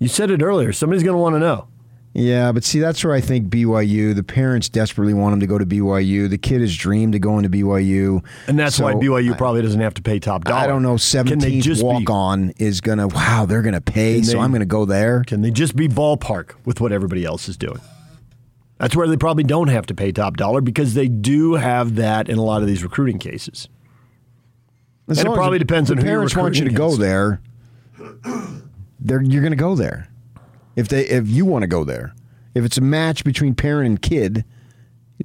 you 0.00 0.08
said 0.08 0.32
it 0.32 0.42
earlier, 0.42 0.72
somebody's 0.72 1.04
going 1.04 1.14
to 1.14 1.18
want 1.22 1.36
to 1.36 1.38
know. 1.38 1.68
Yeah, 2.12 2.50
but 2.50 2.64
see, 2.64 2.80
that's 2.80 3.04
where 3.04 3.14
I 3.14 3.20
think 3.20 3.48
BYU. 3.48 4.16
The 4.16 4.24
parents 4.24 4.68
desperately 4.68 5.14
want 5.14 5.34
him 5.34 5.40
to 5.40 5.46
go 5.46 5.58
to 5.58 5.66
BYU. 5.66 6.28
The 6.28 6.38
kid 6.38 6.60
has 6.60 6.76
dreamed 6.76 7.14
of 7.14 7.20
going 7.20 7.44
to 7.44 7.48
BYU, 7.48 8.24
And 8.48 8.58
that's 8.58 8.80
why 8.80 8.92
So, 8.92 8.98
BYU 8.98 9.38
probably 9.38 9.62
doesn't 9.62 9.80
have 9.80 9.94
to 9.94 10.02
pay 10.02 10.18
top 10.18 10.44
dollar. 10.44 10.58
I 10.58 10.66
don't 10.66 10.82
know. 10.82 10.96
Seventeenth 10.96 11.82
walk 11.82 12.00
be, 12.00 12.06
on 12.08 12.50
is 12.58 12.80
gonna. 12.80 13.06
Wow, 13.06 13.46
they're 13.46 13.62
gonna 13.62 13.80
pay, 13.80 14.22
so 14.22 14.32
they- 14.32 14.38
I'm 14.38 14.50
gonna 14.50 14.64
go 14.66 14.84
there. 14.84 15.22
Can 15.24 15.42
they 15.42 15.52
just 15.52 15.76
be 15.76 15.86
ballpark 15.86 16.54
with 16.64 16.80
what 16.80 16.90
everybody 16.90 17.24
else 17.24 17.48
is 17.48 17.56
doing? 17.56 17.80
That's 18.78 18.96
where 18.96 19.06
they 19.06 19.16
probably 19.16 19.44
don't 19.44 19.68
have 19.68 19.86
to 19.86 19.94
pay 19.94 20.10
top 20.10 20.36
dollar 20.36 20.60
because 20.60 20.94
they 20.94 21.06
do 21.06 21.54
have 21.54 21.96
that 21.96 22.28
in 22.28 22.38
a 22.38 22.42
lot 22.42 22.62
of 22.62 22.66
these 22.66 22.82
recruiting 22.82 23.18
cases. 23.18 23.68
As 25.06 25.18
And 25.18 25.28
it 25.28 25.34
probably 25.34 25.58
depends 25.58 25.90
the 25.90 25.96
on 25.96 25.98
who 25.98 26.04
parents 26.04 26.34
want 26.34 26.58
you 26.58 26.64
to 26.64 26.70
go 26.70 26.96
there. 26.96 27.40
They're, 29.00 29.22
you're 29.22 29.42
going 29.42 29.52
to 29.52 29.56
go 29.56 29.74
there 29.74 30.09
if 30.76 30.88
they 30.88 31.06
if 31.06 31.28
you 31.28 31.44
want 31.44 31.62
to 31.62 31.66
go 31.68 31.84
there. 31.84 32.14
If 32.54 32.64
it's 32.64 32.78
a 32.78 32.82
match 32.82 33.22
between 33.24 33.54
parent 33.54 33.86
and 33.86 34.02
kid, 34.02 34.44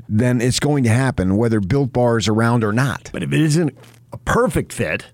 then 0.08 0.42
it's 0.42 0.60
going 0.60 0.84
to 0.84 0.90
happen 0.90 1.38
whether 1.38 1.60
Built 1.60 1.92
Bar 1.94 2.18
is 2.18 2.28
around 2.28 2.64
or 2.64 2.72
not. 2.72 3.10
But 3.14 3.24
if 3.24 3.34
it 3.34 3.40
isn't 3.42 3.76
a 4.14 4.18
perfect 4.18 4.72
fit, 4.72 5.08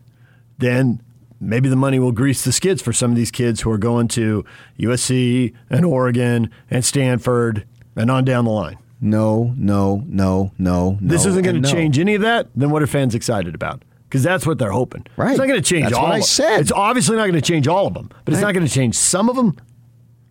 then 0.57 1.01
maybe 1.39 1.69
the 1.69 1.75
money 1.75 2.00
will 2.00 2.11
grease 2.11 2.43
the 2.43 2.51
skids 2.51 2.81
for 2.81 2.91
some 2.91 3.11
of 3.11 3.17
these 3.17 3.31
kids 3.31 3.61
who 3.61 3.71
are 3.71 3.77
going 3.77 4.07
to 4.09 4.43
USC 4.79 5.53
and 5.69 5.85
Oregon 5.85 6.50
and 6.69 6.83
Stanford 6.83 7.65
and 7.95 8.11
on 8.11 8.25
down 8.25 8.45
the 8.45 8.51
line. 8.51 8.77
No, 9.00 9.53
no, 9.57 10.03
no, 10.05 10.51
no. 10.59 10.97
This 11.01 11.25
isn't 11.25 11.43
going 11.43 11.55
to 11.55 11.61
no. 11.61 11.71
change 11.71 11.97
any 11.97 12.15
of 12.15 12.21
that. 12.21 12.47
Then 12.55 12.69
what 12.69 12.83
are 12.83 12.88
fans 12.88 13.15
excited 13.15 13.55
about? 13.55 13.83
Because 14.03 14.21
that's 14.21 14.45
what 14.45 14.59
they're 14.59 14.71
hoping. 14.71 15.07
Right. 15.15 15.31
It's 15.31 15.39
not 15.39 15.47
going 15.47 15.61
to 15.61 15.67
change 15.67 15.85
That's 15.85 15.95
all. 15.95 16.03
what 16.03 16.11
I 16.11 16.19
said. 16.19 16.59
It's 16.59 16.71
obviously 16.71 17.15
not 17.15 17.23
going 17.23 17.33
to 17.33 17.41
change 17.41 17.67
all 17.67 17.88
of 17.88 17.93
them, 17.93 18.09
but 18.25 18.33
it's 18.33 18.41
Right. 18.43 18.50
not 18.50 18.53
going 18.53 18.67
to 18.67 18.71
change 18.71 18.95
some 18.95 19.29
of 19.29 19.35
them. 19.38 19.55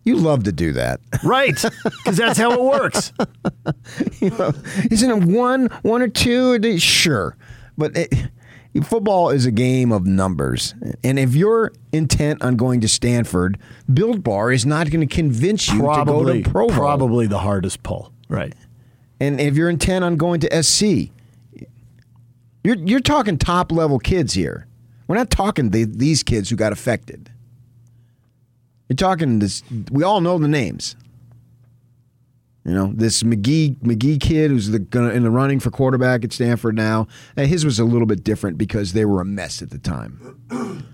You 0.03 0.15
love 0.15 0.43
to 0.45 0.51
do 0.51 0.73
that. 0.73 0.99
Right. 1.23 1.53
Because 1.83 2.17
that's 2.17 2.39
how 2.39 2.51
it 2.53 2.61
works. 2.61 3.13
you 4.19 4.31
know, 4.31 4.51
Isn't 4.89 5.11
it 5.11 5.23
one, 5.29 5.67
one 5.83 6.01
or 6.01 6.07
two? 6.07 6.79
Sure, 6.79 7.37
but 7.77 7.95
it, 7.95 8.13
football 8.83 9.29
is 9.29 9.45
a 9.45 9.51
game 9.51 9.91
of 9.91 10.05
numbers, 10.07 10.73
and 11.03 11.19
if 11.19 11.35
you're 11.35 11.71
intent 11.91 12.41
on 12.41 12.55
going 12.55 12.81
to 12.81 12.87
Stanford, 12.87 13.59
Built 13.93 14.23
Bar 14.23 14.51
is 14.51 14.65
not 14.65 14.89
going 14.89 15.07
to 15.07 15.13
convince 15.15 15.71
you 15.71 15.79
Probably, 15.81 16.37
to 16.37 16.41
go 16.41 16.43
to 16.43 16.49
Provo. 16.49 16.73
probably 16.73 17.27
the 17.27 17.39
hardest 17.39 17.83
pull. 17.83 18.11
Right. 18.27 18.53
And 19.19 19.39
if 19.39 19.55
you're 19.55 19.69
intent 19.69 20.03
on 20.03 20.15
going 20.15 20.39
to 20.39 20.63
SC, 20.63 21.11
you're 22.63 22.75
you're 22.77 22.99
talking 23.01 23.37
top 23.37 23.71
level 23.71 23.99
kids 23.99 24.33
here. 24.33 24.65
We're 25.07 25.17
not 25.17 25.29
talking 25.29 25.69
the, 25.71 25.83
these 25.83 26.23
kids 26.23 26.49
who 26.49 26.55
got 26.55 26.71
affected. 26.71 27.29
You're 28.91 28.97
talking 28.97 29.39
this. 29.39 29.63
We 29.89 30.03
all 30.03 30.19
know 30.19 30.37
the 30.37 30.49
names. 30.49 30.97
You 32.65 32.73
know 32.73 32.91
this 32.93 33.23
McKee 33.23 33.77
McKee 33.77 34.19
kid 34.19 34.51
who's 34.51 34.69
the, 34.69 34.79
gonna, 34.79 35.11
in 35.11 35.23
the 35.23 35.29
running 35.31 35.61
for 35.61 35.71
quarterback 35.71 36.25
at 36.25 36.33
Stanford 36.33 36.75
now. 36.75 37.07
And 37.37 37.47
his 37.47 37.63
was 37.63 37.79
a 37.79 37.85
little 37.85 38.05
bit 38.05 38.21
different 38.25 38.57
because 38.57 38.91
they 38.91 39.05
were 39.05 39.21
a 39.21 39.25
mess 39.25 39.61
at 39.61 39.69
the 39.69 39.77
time. 39.79 40.41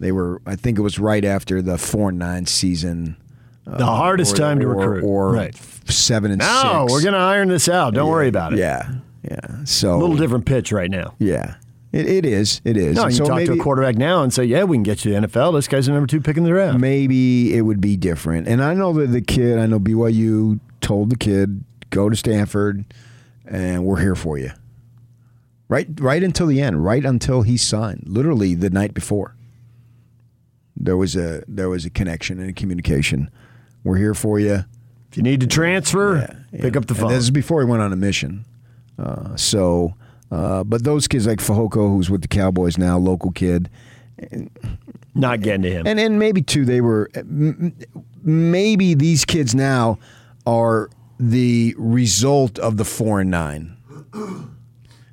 They 0.00 0.10
were. 0.10 0.42
I 0.44 0.56
think 0.56 0.76
it 0.76 0.82
was 0.82 0.98
right 0.98 1.24
after 1.24 1.62
the 1.62 1.78
four 1.78 2.08
and 2.08 2.18
nine 2.18 2.46
season. 2.46 3.16
The 3.64 3.76
uh, 3.76 3.84
hardest 3.86 4.34
or- 4.34 4.38
time 4.38 4.58
to 4.58 4.66
or- 4.66 4.74
recruit. 4.74 5.04
or 5.04 5.32
right. 5.32 5.54
seven 5.88 6.32
and 6.32 6.40
No, 6.40 6.84
six. 6.88 6.92
we're 6.92 7.02
going 7.02 7.14
to 7.14 7.20
iron 7.20 7.48
this 7.48 7.68
out. 7.68 7.94
Don't 7.94 8.10
worry 8.10 8.26
about 8.28 8.52
it. 8.52 8.58
Yeah, 8.58 8.90
yeah. 9.22 9.64
So 9.64 9.94
A 9.94 9.96
little 9.96 10.16
different 10.16 10.46
pitch 10.46 10.72
right 10.72 10.90
now. 10.90 11.14
Yeah, 11.20 11.54
it, 11.94 12.06
it 12.06 12.26
is. 12.26 12.60
It 12.64 12.76
is. 12.76 12.96
No, 12.96 13.04
And 13.04 13.12
you 13.12 13.18
so 13.18 13.24
talk 13.26 13.36
maybe, 13.36 13.46
to 13.48 13.52
a 13.54 13.62
quarterback 13.62 13.96
now 13.96 14.22
and 14.22 14.32
say, 14.32 14.44
"Yeah, 14.44 14.64
we 14.64 14.76
can 14.76 14.82
get 14.82 15.04
you 15.04 15.12
to 15.14 15.20
the 15.20 15.26
NFL. 15.28 15.54
This 15.54 15.68
guy's 15.68 15.86
the 15.86 15.92
number 15.92 16.06
two 16.06 16.20
pick 16.20 16.36
in 16.36 16.42
the 16.44 16.50
draft." 16.50 16.78
maybe 16.78 17.54
it 17.56 17.62
would 17.62 17.80
be 17.80 17.96
different. 17.96 18.48
And 18.48 18.62
I 18.62 18.74
know 18.74 18.92
that 18.94 19.08
the 19.08 19.20
kid. 19.22 19.58
I 19.58 19.66
know 19.66 19.78
BYU 19.80 20.60
told 20.80 21.10
the 21.10 21.16
kid 21.16 21.64
go 21.90 22.08
to 22.08 22.16
Stanford, 22.16 22.84
and 23.46 23.84
we're 23.84 24.00
here 24.00 24.14
for 24.14 24.36
you. 24.38 24.50
Right, 25.68 25.88
right 25.98 26.22
until 26.22 26.46
the 26.46 26.60
end. 26.60 26.84
Right 26.84 27.04
until 27.04 27.42
he 27.42 27.56
signed. 27.56 28.04
Literally 28.06 28.54
the 28.54 28.68
night 28.70 28.92
before. 28.92 29.34
There 30.76 30.96
was 30.96 31.16
a 31.16 31.42
there 31.48 31.68
was 31.68 31.84
a 31.84 31.90
connection 31.90 32.38
and 32.40 32.50
a 32.50 32.52
communication. 32.52 33.30
We're 33.84 33.96
here 33.96 34.14
for 34.14 34.38
you. 34.40 34.64
If 35.10 35.16
you 35.16 35.22
need 35.22 35.40
to 35.40 35.46
transfer, 35.46 36.44
pick 36.52 36.76
up 36.76 36.86
the 36.86 36.94
And 36.94 37.00
phone. 37.00 37.10
this 37.10 37.22
is 37.22 37.30
before 37.30 37.62
he 37.62 37.66
went 37.68 37.82
on 37.82 37.92
a 37.92 37.96
mission. 37.96 38.44
Uh, 38.98 39.36
so, 39.36 39.94
uh, 40.34 40.64
but 40.64 40.84
those 40.84 41.06
kids 41.08 41.26
like 41.26 41.38
Fehoko, 41.38 41.88
who's 41.88 42.10
with 42.10 42.22
the 42.22 42.28
Cowboys 42.28 42.76
now, 42.78 42.98
local 42.98 43.30
kid, 43.30 43.70
Not 45.14 45.40
getting 45.40 45.62
to 45.62 45.70
him. 45.70 45.86
and 45.86 45.98
and 46.00 46.18
maybe 46.18 46.42
too 46.42 46.64
they 46.64 46.80
were 46.80 47.08
maybe 48.22 48.94
these 48.94 49.24
kids 49.24 49.54
now 49.54 49.98
are 50.46 50.90
the 51.20 51.74
result 51.78 52.58
of 52.58 52.76
the 52.76 52.84
four 52.84 53.20
and 53.20 53.30
nine. 53.30 53.76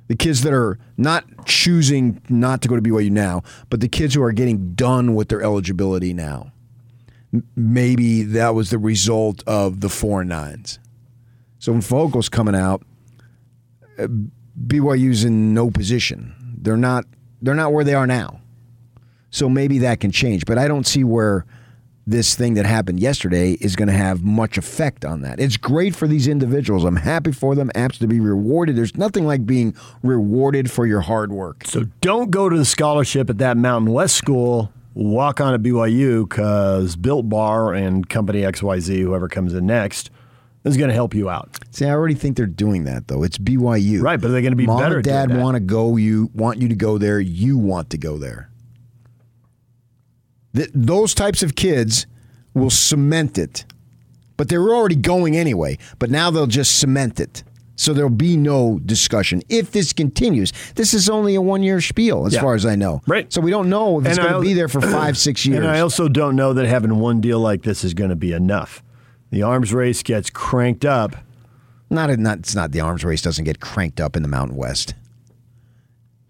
The 0.08 0.16
kids 0.16 0.42
that 0.42 0.52
are 0.52 0.78
not 0.96 1.24
choosing 1.46 2.20
not 2.28 2.60
to 2.62 2.68
go 2.68 2.76
to 2.76 2.82
BYU 2.82 3.10
now, 3.10 3.42
but 3.70 3.80
the 3.80 3.88
kids 3.88 4.14
who 4.14 4.22
are 4.22 4.32
getting 4.32 4.74
done 4.74 5.14
with 5.14 5.28
their 5.28 5.42
eligibility 5.42 6.12
now. 6.12 6.52
Maybe 7.56 8.22
that 8.24 8.54
was 8.54 8.68
the 8.70 8.78
result 8.78 9.42
of 9.46 9.80
the 9.80 9.88
four 9.88 10.20
and 10.20 10.28
nines. 10.28 10.78
So 11.60 11.72
when 11.72 11.80
Fogel's 11.80 12.28
coming 12.28 12.54
out, 12.54 12.82
uh, 13.98 14.08
BYU's 14.60 15.24
in 15.24 15.54
no 15.54 15.70
position. 15.70 16.34
They're 16.58 16.76
not. 16.76 17.04
They're 17.40 17.54
not 17.54 17.72
where 17.72 17.84
they 17.84 17.94
are 17.94 18.06
now. 18.06 18.40
So 19.30 19.48
maybe 19.48 19.78
that 19.78 20.00
can 20.00 20.12
change. 20.12 20.44
But 20.46 20.58
I 20.58 20.68
don't 20.68 20.86
see 20.86 21.02
where 21.04 21.44
this 22.06 22.34
thing 22.34 22.54
that 22.54 22.66
happened 22.66 23.00
yesterday 23.00 23.52
is 23.52 23.76
going 23.76 23.88
to 23.88 23.94
have 23.94 24.22
much 24.22 24.58
effect 24.58 25.04
on 25.04 25.22
that. 25.22 25.38
It's 25.38 25.56
great 25.56 25.94
for 25.94 26.08
these 26.08 26.26
individuals. 26.26 26.84
I'm 26.84 26.96
happy 26.96 27.32
for 27.32 27.54
them. 27.54 27.70
Apps 27.74 27.98
to 27.98 28.06
be 28.06 28.20
rewarded. 28.20 28.76
There's 28.76 28.96
nothing 28.96 29.26
like 29.26 29.46
being 29.46 29.74
rewarded 30.02 30.70
for 30.70 30.86
your 30.86 31.00
hard 31.00 31.32
work. 31.32 31.64
so 31.66 31.84
don't 32.00 32.30
go 32.30 32.48
to 32.48 32.56
the 32.56 32.64
scholarship 32.64 33.30
at 33.30 33.38
that 33.38 33.56
Mountain 33.56 33.92
West 33.92 34.16
school. 34.16 34.72
Walk 34.94 35.40
on 35.40 35.54
at 35.54 35.62
BYU 35.62 36.28
because 36.28 36.96
Built 36.96 37.28
Bar 37.28 37.72
and 37.72 38.08
Company 38.08 38.42
XYZ, 38.42 39.00
whoever 39.00 39.26
comes 39.26 39.54
in 39.54 39.64
next, 39.64 40.10
is 40.64 40.76
going 40.76 40.88
to 40.88 40.94
help 40.94 41.14
you 41.14 41.28
out. 41.28 41.58
See, 41.70 41.84
I 41.86 41.90
already 41.90 42.14
think 42.14 42.36
they're 42.36 42.46
doing 42.46 42.84
that 42.84 43.08
though. 43.08 43.22
It's 43.22 43.38
BYU. 43.38 44.00
Right, 44.02 44.20
but 44.20 44.28
they're 44.28 44.40
they 44.40 44.42
gonna 44.42 44.56
be 44.56 44.66
Mom 44.66 44.78
better 44.80 44.96
and 44.96 45.04
dad 45.04 45.36
want 45.36 45.54
to 45.56 45.60
go. 45.60 45.96
You 45.96 46.30
want 46.34 46.60
you 46.60 46.68
to 46.68 46.74
go 46.76 46.98
there. 46.98 47.18
You 47.20 47.58
want 47.58 47.90
to 47.90 47.98
go 47.98 48.18
there. 48.18 48.50
Th- 50.54 50.70
those 50.74 51.14
types 51.14 51.42
of 51.42 51.54
kids 51.56 52.06
will 52.54 52.70
cement 52.70 53.38
it, 53.38 53.64
but 54.36 54.48
they 54.48 54.58
were 54.58 54.74
already 54.74 54.96
going 54.96 55.36
anyway. 55.36 55.78
But 55.98 56.10
now 56.10 56.30
they'll 56.30 56.46
just 56.46 56.78
cement 56.78 57.18
it. 57.20 57.42
So 57.74 57.94
there'll 57.94 58.10
be 58.10 58.36
no 58.36 58.78
discussion 58.84 59.42
if 59.48 59.72
this 59.72 59.92
continues. 59.94 60.52
This 60.74 60.92
is 60.92 61.08
only 61.08 61.34
a 61.34 61.40
one-year 61.40 61.80
spiel, 61.80 62.26
as 62.26 62.34
Yeah. 62.34 62.42
far 62.42 62.54
as 62.54 62.66
I 62.66 62.76
know. 62.76 63.00
Right. 63.06 63.32
So 63.32 63.40
we 63.40 63.50
don't 63.50 63.70
know 63.70 63.98
if 63.98 64.06
it's 64.06 64.18
And 64.18 64.28
going 64.28 64.40
to 64.42 64.46
be 64.46 64.52
there 64.52 64.68
for 64.68 64.80
five, 64.98 65.16
six 65.16 65.44
years. 65.46 65.58
And 65.58 65.66
I 65.66 65.80
also 65.80 66.06
don't 66.06 66.36
know 66.36 66.52
that 66.52 66.66
having 66.66 66.96
one 67.00 67.20
deal 67.22 67.40
like 67.40 67.62
this 67.62 67.82
is 67.82 67.94
going 67.94 68.10
to 68.10 68.16
be 68.16 68.32
enough. 68.32 68.82
The 69.32 69.42
arms 69.42 69.72
race 69.72 70.02
gets 70.02 70.28
cranked 70.28 70.84
up. 70.84 71.16
Not, 71.88 72.16
not 72.18 72.38
it's 72.40 72.54
not 72.54 72.70
the 72.70 72.80
arms 72.80 73.02
race 73.02 73.22
doesn't 73.22 73.46
get 73.46 73.60
cranked 73.60 73.98
up 73.98 74.14
in 74.14 74.22
the 74.22 74.28
Mountain 74.28 74.58
West. 74.58 74.94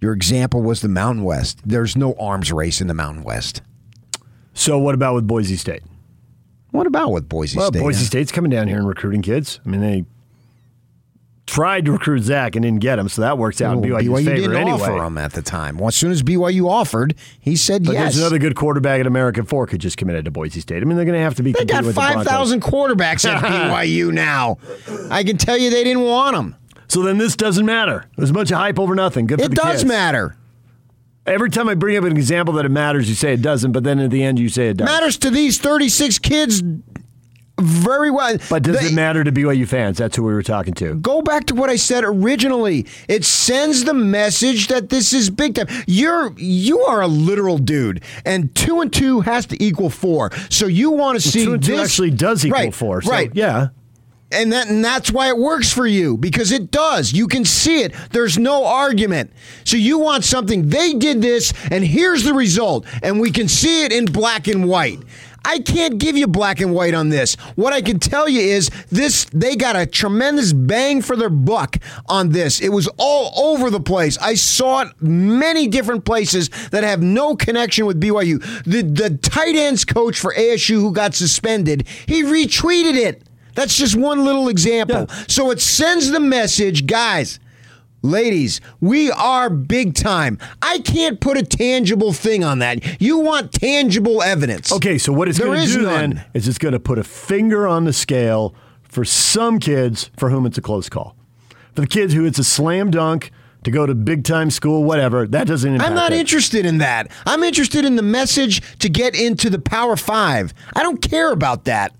Your 0.01 0.13
example 0.13 0.63
was 0.63 0.83
the 0.83 0.89
Mountain 0.89 1.25
West. 1.25 1.61
There's 1.65 1.97
no 1.97 2.15
arms 2.15 2.53
race 2.53 2.81
in 2.81 2.87
the 2.87 2.95
Mountain 2.95 3.25
West. 3.25 3.61
So 4.55 4.79
what 4.79 4.95
about 4.95 5.15
with 5.17 5.27
Boise 5.27 5.57
State? 5.57 5.83
What 6.71 6.87
about 6.87 7.11
with 7.11 7.29
Boise 7.29 7.59
Well, 7.59 7.73
State? 7.73 7.81
Boise 7.81 8.05
State's 8.05 8.31
coming 8.31 8.53
down 8.53 8.69
here 8.69 8.79
and 8.79 8.87
recruiting 8.87 9.21
kids. 9.21 9.59
I 9.67 9.69
mean, 9.69 9.81
they 9.81 10.05
tried 11.53 11.85
to 11.85 11.93
recruit 11.93 12.21
Zach 12.23 12.57
and 12.57 12.63
didn't 12.63 12.81
get 12.81 12.99
him, 12.99 13.09
so 13.09 13.21
that 13.23 13.37
works 13.37 13.61
out 13.61 13.75
in 13.75 13.81
Well, 13.83 14.01
BYU's 14.01 14.09
BYU 14.09 14.25
favor 14.25 14.37
didn't 14.49 14.57
anyway. 14.57 14.81
offer 14.81 15.05
him 15.05 15.19
at 15.19 15.33
the 15.35 15.43
time. 15.43 15.77
Well, 15.77 15.89
as 15.89 15.95
soon 15.95 16.11
as 16.11 16.23
BYU 16.23 16.69
offered, 16.69 17.15
he 17.41 17.57
said 17.57 17.85
But 17.85 17.93
yes. 17.93 18.03
there's 18.15 18.19
another 18.19 18.39
good 18.39 18.57
quarterback 18.57 19.01
at 19.01 19.07
American 19.07 19.45
Fork 19.45 19.71
who 19.71 19.79
just 19.79 19.97
committed 19.99 20.25
to 20.25 20.31
Boise 20.31 20.61
State. 20.61 20.83
I 20.83 20.87
mean, 20.87 20.97
they're 20.97 21.05
going 21.05 21.19
to 21.19 21.23
have 21.23 21.35
to 21.35 21.43
be 21.43 21.53
they 21.53 21.65
got 21.65 21.85
five 21.87 22.25
thousand 22.27 22.63
quarterbacks 22.63 23.29
at 23.29 23.43
BYU 23.45 24.13
now. 24.13 24.59
I 25.11 25.23
can 25.25 25.37
tell 25.37 25.59
you 25.59 25.69
they 25.71 25.85
didn't 25.85 26.05
want 26.05 26.37
him. 26.37 26.57
So 26.89 27.03
then 27.03 27.19
this 27.19 27.37
doesn't 27.37 27.65
matter. 27.67 28.07
There's 28.17 28.31
a 28.31 28.35
bunch 28.35 28.51
of 28.51 28.59
hype 28.59 28.79
over 28.79 28.95
nothing. 28.95 29.27
Good 29.27 29.39
for 29.41 29.47
It 29.47 29.53
does 29.55 29.81
kids. 29.81 29.85
matter. 29.85 30.37
Every 31.25 31.51
time 31.51 31.69
I 31.69 31.75
bring 31.75 31.97
up 31.97 32.03
an 32.05 32.11
example 32.13 32.55
that 32.55 32.65
it 32.65 32.71
matters, 32.71 33.09
you 33.09 33.15
say 33.15 33.33
it 33.33 33.43
doesn't, 33.43 33.71
but 33.71 33.85
then 33.85 34.01
at 34.01 34.11
the 34.11 34.25
end 34.25 34.41
you 34.41 34.49
say 34.49 34.69
it 34.71 34.79
does. 34.79 34.87
Matters 34.87 35.17
to 35.19 35.31
these 35.31 35.59
36 35.59 36.19
kids 36.19 36.63
very 37.63 38.11
well. 38.11 38.37
But 38.51 38.63
does 38.63 38.81
They- 38.81 38.87
it 38.89 38.93
matter 38.93 39.25
to 39.25 39.33
BYU 39.33 39.67
fans? 39.67 39.99
That's 39.99 40.17
who 40.17 40.23
we 40.23 40.33
were 40.33 40.43
talking 40.43 40.75
to. 40.75 40.95
Go 40.95 41.23
back 41.23 41.47
to 41.47 41.55
what 41.55 41.71
I 41.71 41.77
said 41.77 42.05
originally. 42.05 42.87
It 43.09 43.25
sends 43.25 43.85
the 43.85 43.95
message 43.95 44.69
that 44.69 44.89
this 44.89 45.13
is 45.13 45.31
big 45.31 45.55
time. 45.55 45.67
You're 45.87 46.33
you 46.37 46.81
are 46.81 47.03
a 47.03 47.07
literal 47.09 47.59
dude, 47.59 48.03
and 48.25 48.55
two 48.55 48.81
and 48.81 48.93
two 48.93 49.21
has 49.23 49.47
to 49.47 49.63
equal 49.63 49.91
four. 49.91 50.31
So 50.51 50.67
you 50.67 50.91
want 50.91 51.21
to 51.21 51.29
see 51.29 51.45
Two 51.45 51.55
and 51.55 51.63
two 51.63 51.73
this 51.77 51.91
actually 51.91 52.11
does 52.11 52.45
equal 52.45 52.59
right, 52.61 52.75
four. 52.75 53.03
So, 53.03 53.11
right? 53.11 53.31
Yeah. 53.35 53.69
and 54.31 54.51
that 54.53 54.69
and 54.69 54.83
that's 54.85 55.11
why 55.13 55.29
it 55.29 55.37
works 55.37 55.71
for 55.73 55.87
you 55.87 56.17
because 56.17 56.53
it 56.53 56.71
does. 56.71 57.13
You 57.13 57.27
can 57.29 57.45
see 57.45 57.83
it. 57.83 57.93
There's 58.13 58.39
no 58.39 58.65
argument. 58.65 59.31
So 59.65 59.77
you 59.77 59.99
want 59.99 60.25
something. 60.25 60.69
They 60.71 60.95
did 60.95 61.21
this, 61.21 61.53
and 61.71 61.85
here's 61.85 62.25
the 62.25 62.33
result, 62.33 62.87
and 63.03 63.21
we 63.21 63.31
can 63.31 63.47
see 63.49 63.85
it 63.85 63.93
in 63.93 64.07
black 64.07 64.49
and 64.49 64.67
white. 64.69 65.01
I 65.45 65.59
can't 65.59 65.99
give 65.99 66.17
you 66.17 66.27
black 66.27 66.61
and 66.61 66.75
white 66.75 66.95
on 66.95 67.09
this. 67.09 67.35
What 67.57 67.73
I 67.73 67.83
can 67.83 67.99
tell 67.99 68.29
you 68.29 68.41
is 68.41 68.71
this 68.91 69.27
they 69.33 69.57
got 69.57 69.77
a 69.77 69.87
tremendous 69.87 70.53
bang 70.53 71.03
for 71.03 71.17
their 71.17 71.31
buck 71.31 71.79
on 72.07 72.31
this. 72.31 72.61
It 72.61 72.71
was 72.71 72.89
all 72.99 73.53
over 73.53 73.71
the 73.71 73.81
place. 73.81 74.19
I 74.19 74.35
saw 74.35 74.83
it 74.83 74.89
many 75.01 75.69
different 75.69 76.05
places 76.05 76.49
that 76.71 76.85
have 76.85 77.03
no 77.03 77.37
connection 77.37 77.87
with 77.87 78.01
BYU. 78.01 78.41
The 78.65 78.83
the 78.83 79.19
tight 79.19 79.57
ends 79.57 79.85
coach 79.85 80.19
for 80.19 80.35
ASU 80.35 80.77
who 80.81 80.93
got 80.93 81.15
suspended, 81.15 81.87
he 82.07 82.23
retweeted 82.23 82.95
it. 82.95 83.23
That's 83.55 83.77
just 83.77 83.97
one 83.97 84.25
little 84.25 84.49
example. 84.49 85.09
So 85.29 85.51
it 85.51 85.61
sends 85.61 86.11
the 86.11 86.21
message, 86.21 86.87
guys, 86.87 87.39
ladies, 88.03 88.61
we 88.81 89.11
are 89.11 89.49
big 89.49 89.95
time. 89.95 90.39
I 90.61 90.81
can't 90.81 91.21
put 91.21 91.39
a 91.39 91.43
tangible 91.43 92.13
thing 92.13 92.45
on 92.45 92.59
that. 92.59 93.01
You 93.01 93.19
want 93.19 93.53
tangible 93.53 94.23
evidence. 94.23 94.73
Okay, 94.73 94.99
so 94.99 95.13
what 95.13 95.29
it's 95.29 95.39
going 95.39 95.67
to 95.67 95.73
do 95.73 95.83
none. 95.83 96.11
then 96.11 96.25
is 96.35 96.49
it's 96.49 96.59
going 96.59 96.73
to 96.73 96.81
put 96.81 96.99
a 96.99 97.05
finger 97.05 97.67
on 97.67 97.85
the 97.85 97.93
scale 97.93 98.55
for 98.83 99.05
some 99.05 99.59
kids 99.59 100.11
for 100.17 100.31
whom 100.31 100.45
it's 100.45 100.59
a 100.59 100.63
close 100.63 100.89
call. 100.89 101.17
For 101.75 101.81
the 101.81 101.87
kids 101.87 102.13
who 102.13 102.27
it's 102.27 102.39
a 102.39 102.45
slam 102.45 102.91
dunk 102.91 103.31
to 103.65 103.71
go 103.71 103.87
to 103.87 103.95
big 103.95 104.25
time 104.25 104.51
school, 104.51 104.85
whatever, 104.85 105.27
that 105.27 105.47
doesn't 105.47 105.81
I'm 105.81 105.95
not 105.95 106.13
it. 106.13 106.19
interested 106.19 106.67
in 106.67 106.79
that. 106.79 107.11
I'm 107.25 107.43
interested 107.43 107.85
in 107.85 107.97
the 107.97 108.03
message 108.03 108.79
to 108.81 108.89
get 108.89 109.15
into 109.15 109.49
the 109.49 109.59
Power 109.61 109.97
Five. 109.97 110.53
I 110.75 110.83
don't 110.83 111.01
care 111.01 111.33
about 111.33 111.65
that. 111.65 111.95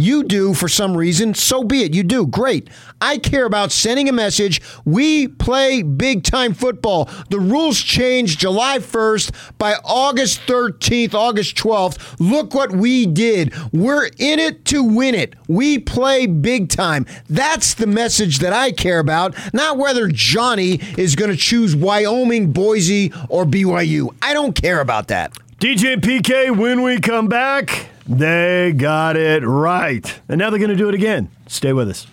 You 0.00 0.24
do 0.24 0.54
for 0.54 0.66
some 0.66 0.96
reason, 0.96 1.34
so 1.34 1.62
be 1.62 1.82
it. 1.82 1.94
You 1.94 2.02
do. 2.02 2.26
Great. 2.26 2.70
I 3.02 3.18
care 3.18 3.44
about 3.44 3.70
sending 3.70 4.08
a 4.08 4.12
message. 4.12 4.62
We 4.86 5.28
play 5.28 5.82
big 5.82 6.24
time 6.24 6.54
football. 6.54 7.10
The 7.28 7.38
rules 7.38 7.80
change 7.80 8.38
July 8.38 8.78
1st 8.78 9.58
by 9.58 9.74
August 9.84 10.40
13th, 10.46 11.12
August 11.12 11.54
12th. 11.56 12.16
Look 12.18 12.54
what 12.54 12.72
we 12.72 13.04
did. 13.04 13.52
We're 13.72 14.06
in 14.18 14.38
it 14.38 14.64
to 14.66 14.82
win 14.82 15.14
it. 15.14 15.34
We 15.48 15.78
play 15.78 16.26
big 16.26 16.70
time. 16.70 17.04
That's 17.28 17.74
the 17.74 17.86
message 17.86 18.38
that 18.38 18.54
I 18.54 18.72
care 18.72 19.00
about, 19.00 19.34
not 19.52 19.76
whether 19.76 20.08
Johnny 20.08 20.80
is 20.96 21.14
going 21.14 21.30
to 21.30 21.36
choose 21.36 21.76
Wyoming, 21.76 22.52
Boise, 22.52 23.12
or 23.28 23.44
BYU. 23.44 24.14
I 24.22 24.32
don't 24.32 24.54
care 24.54 24.80
about 24.80 25.08
that. 25.08 25.36
DJ 25.58 25.96
PK, 25.96 26.56
when 26.56 26.82
we 26.82 27.00
come 27.00 27.28
back, 27.28 27.90
they 28.10 28.74
got 28.76 29.16
it 29.16 29.44
right. 29.44 30.20
And 30.28 30.38
now 30.38 30.50
they're 30.50 30.58
going 30.58 30.70
to 30.70 30.76
do 30.76 30.88
it 30.88 30.94
again. 30.94 31.30
Stay 31.46 31.72
with 31.72 31.88
us. 31.88 32.06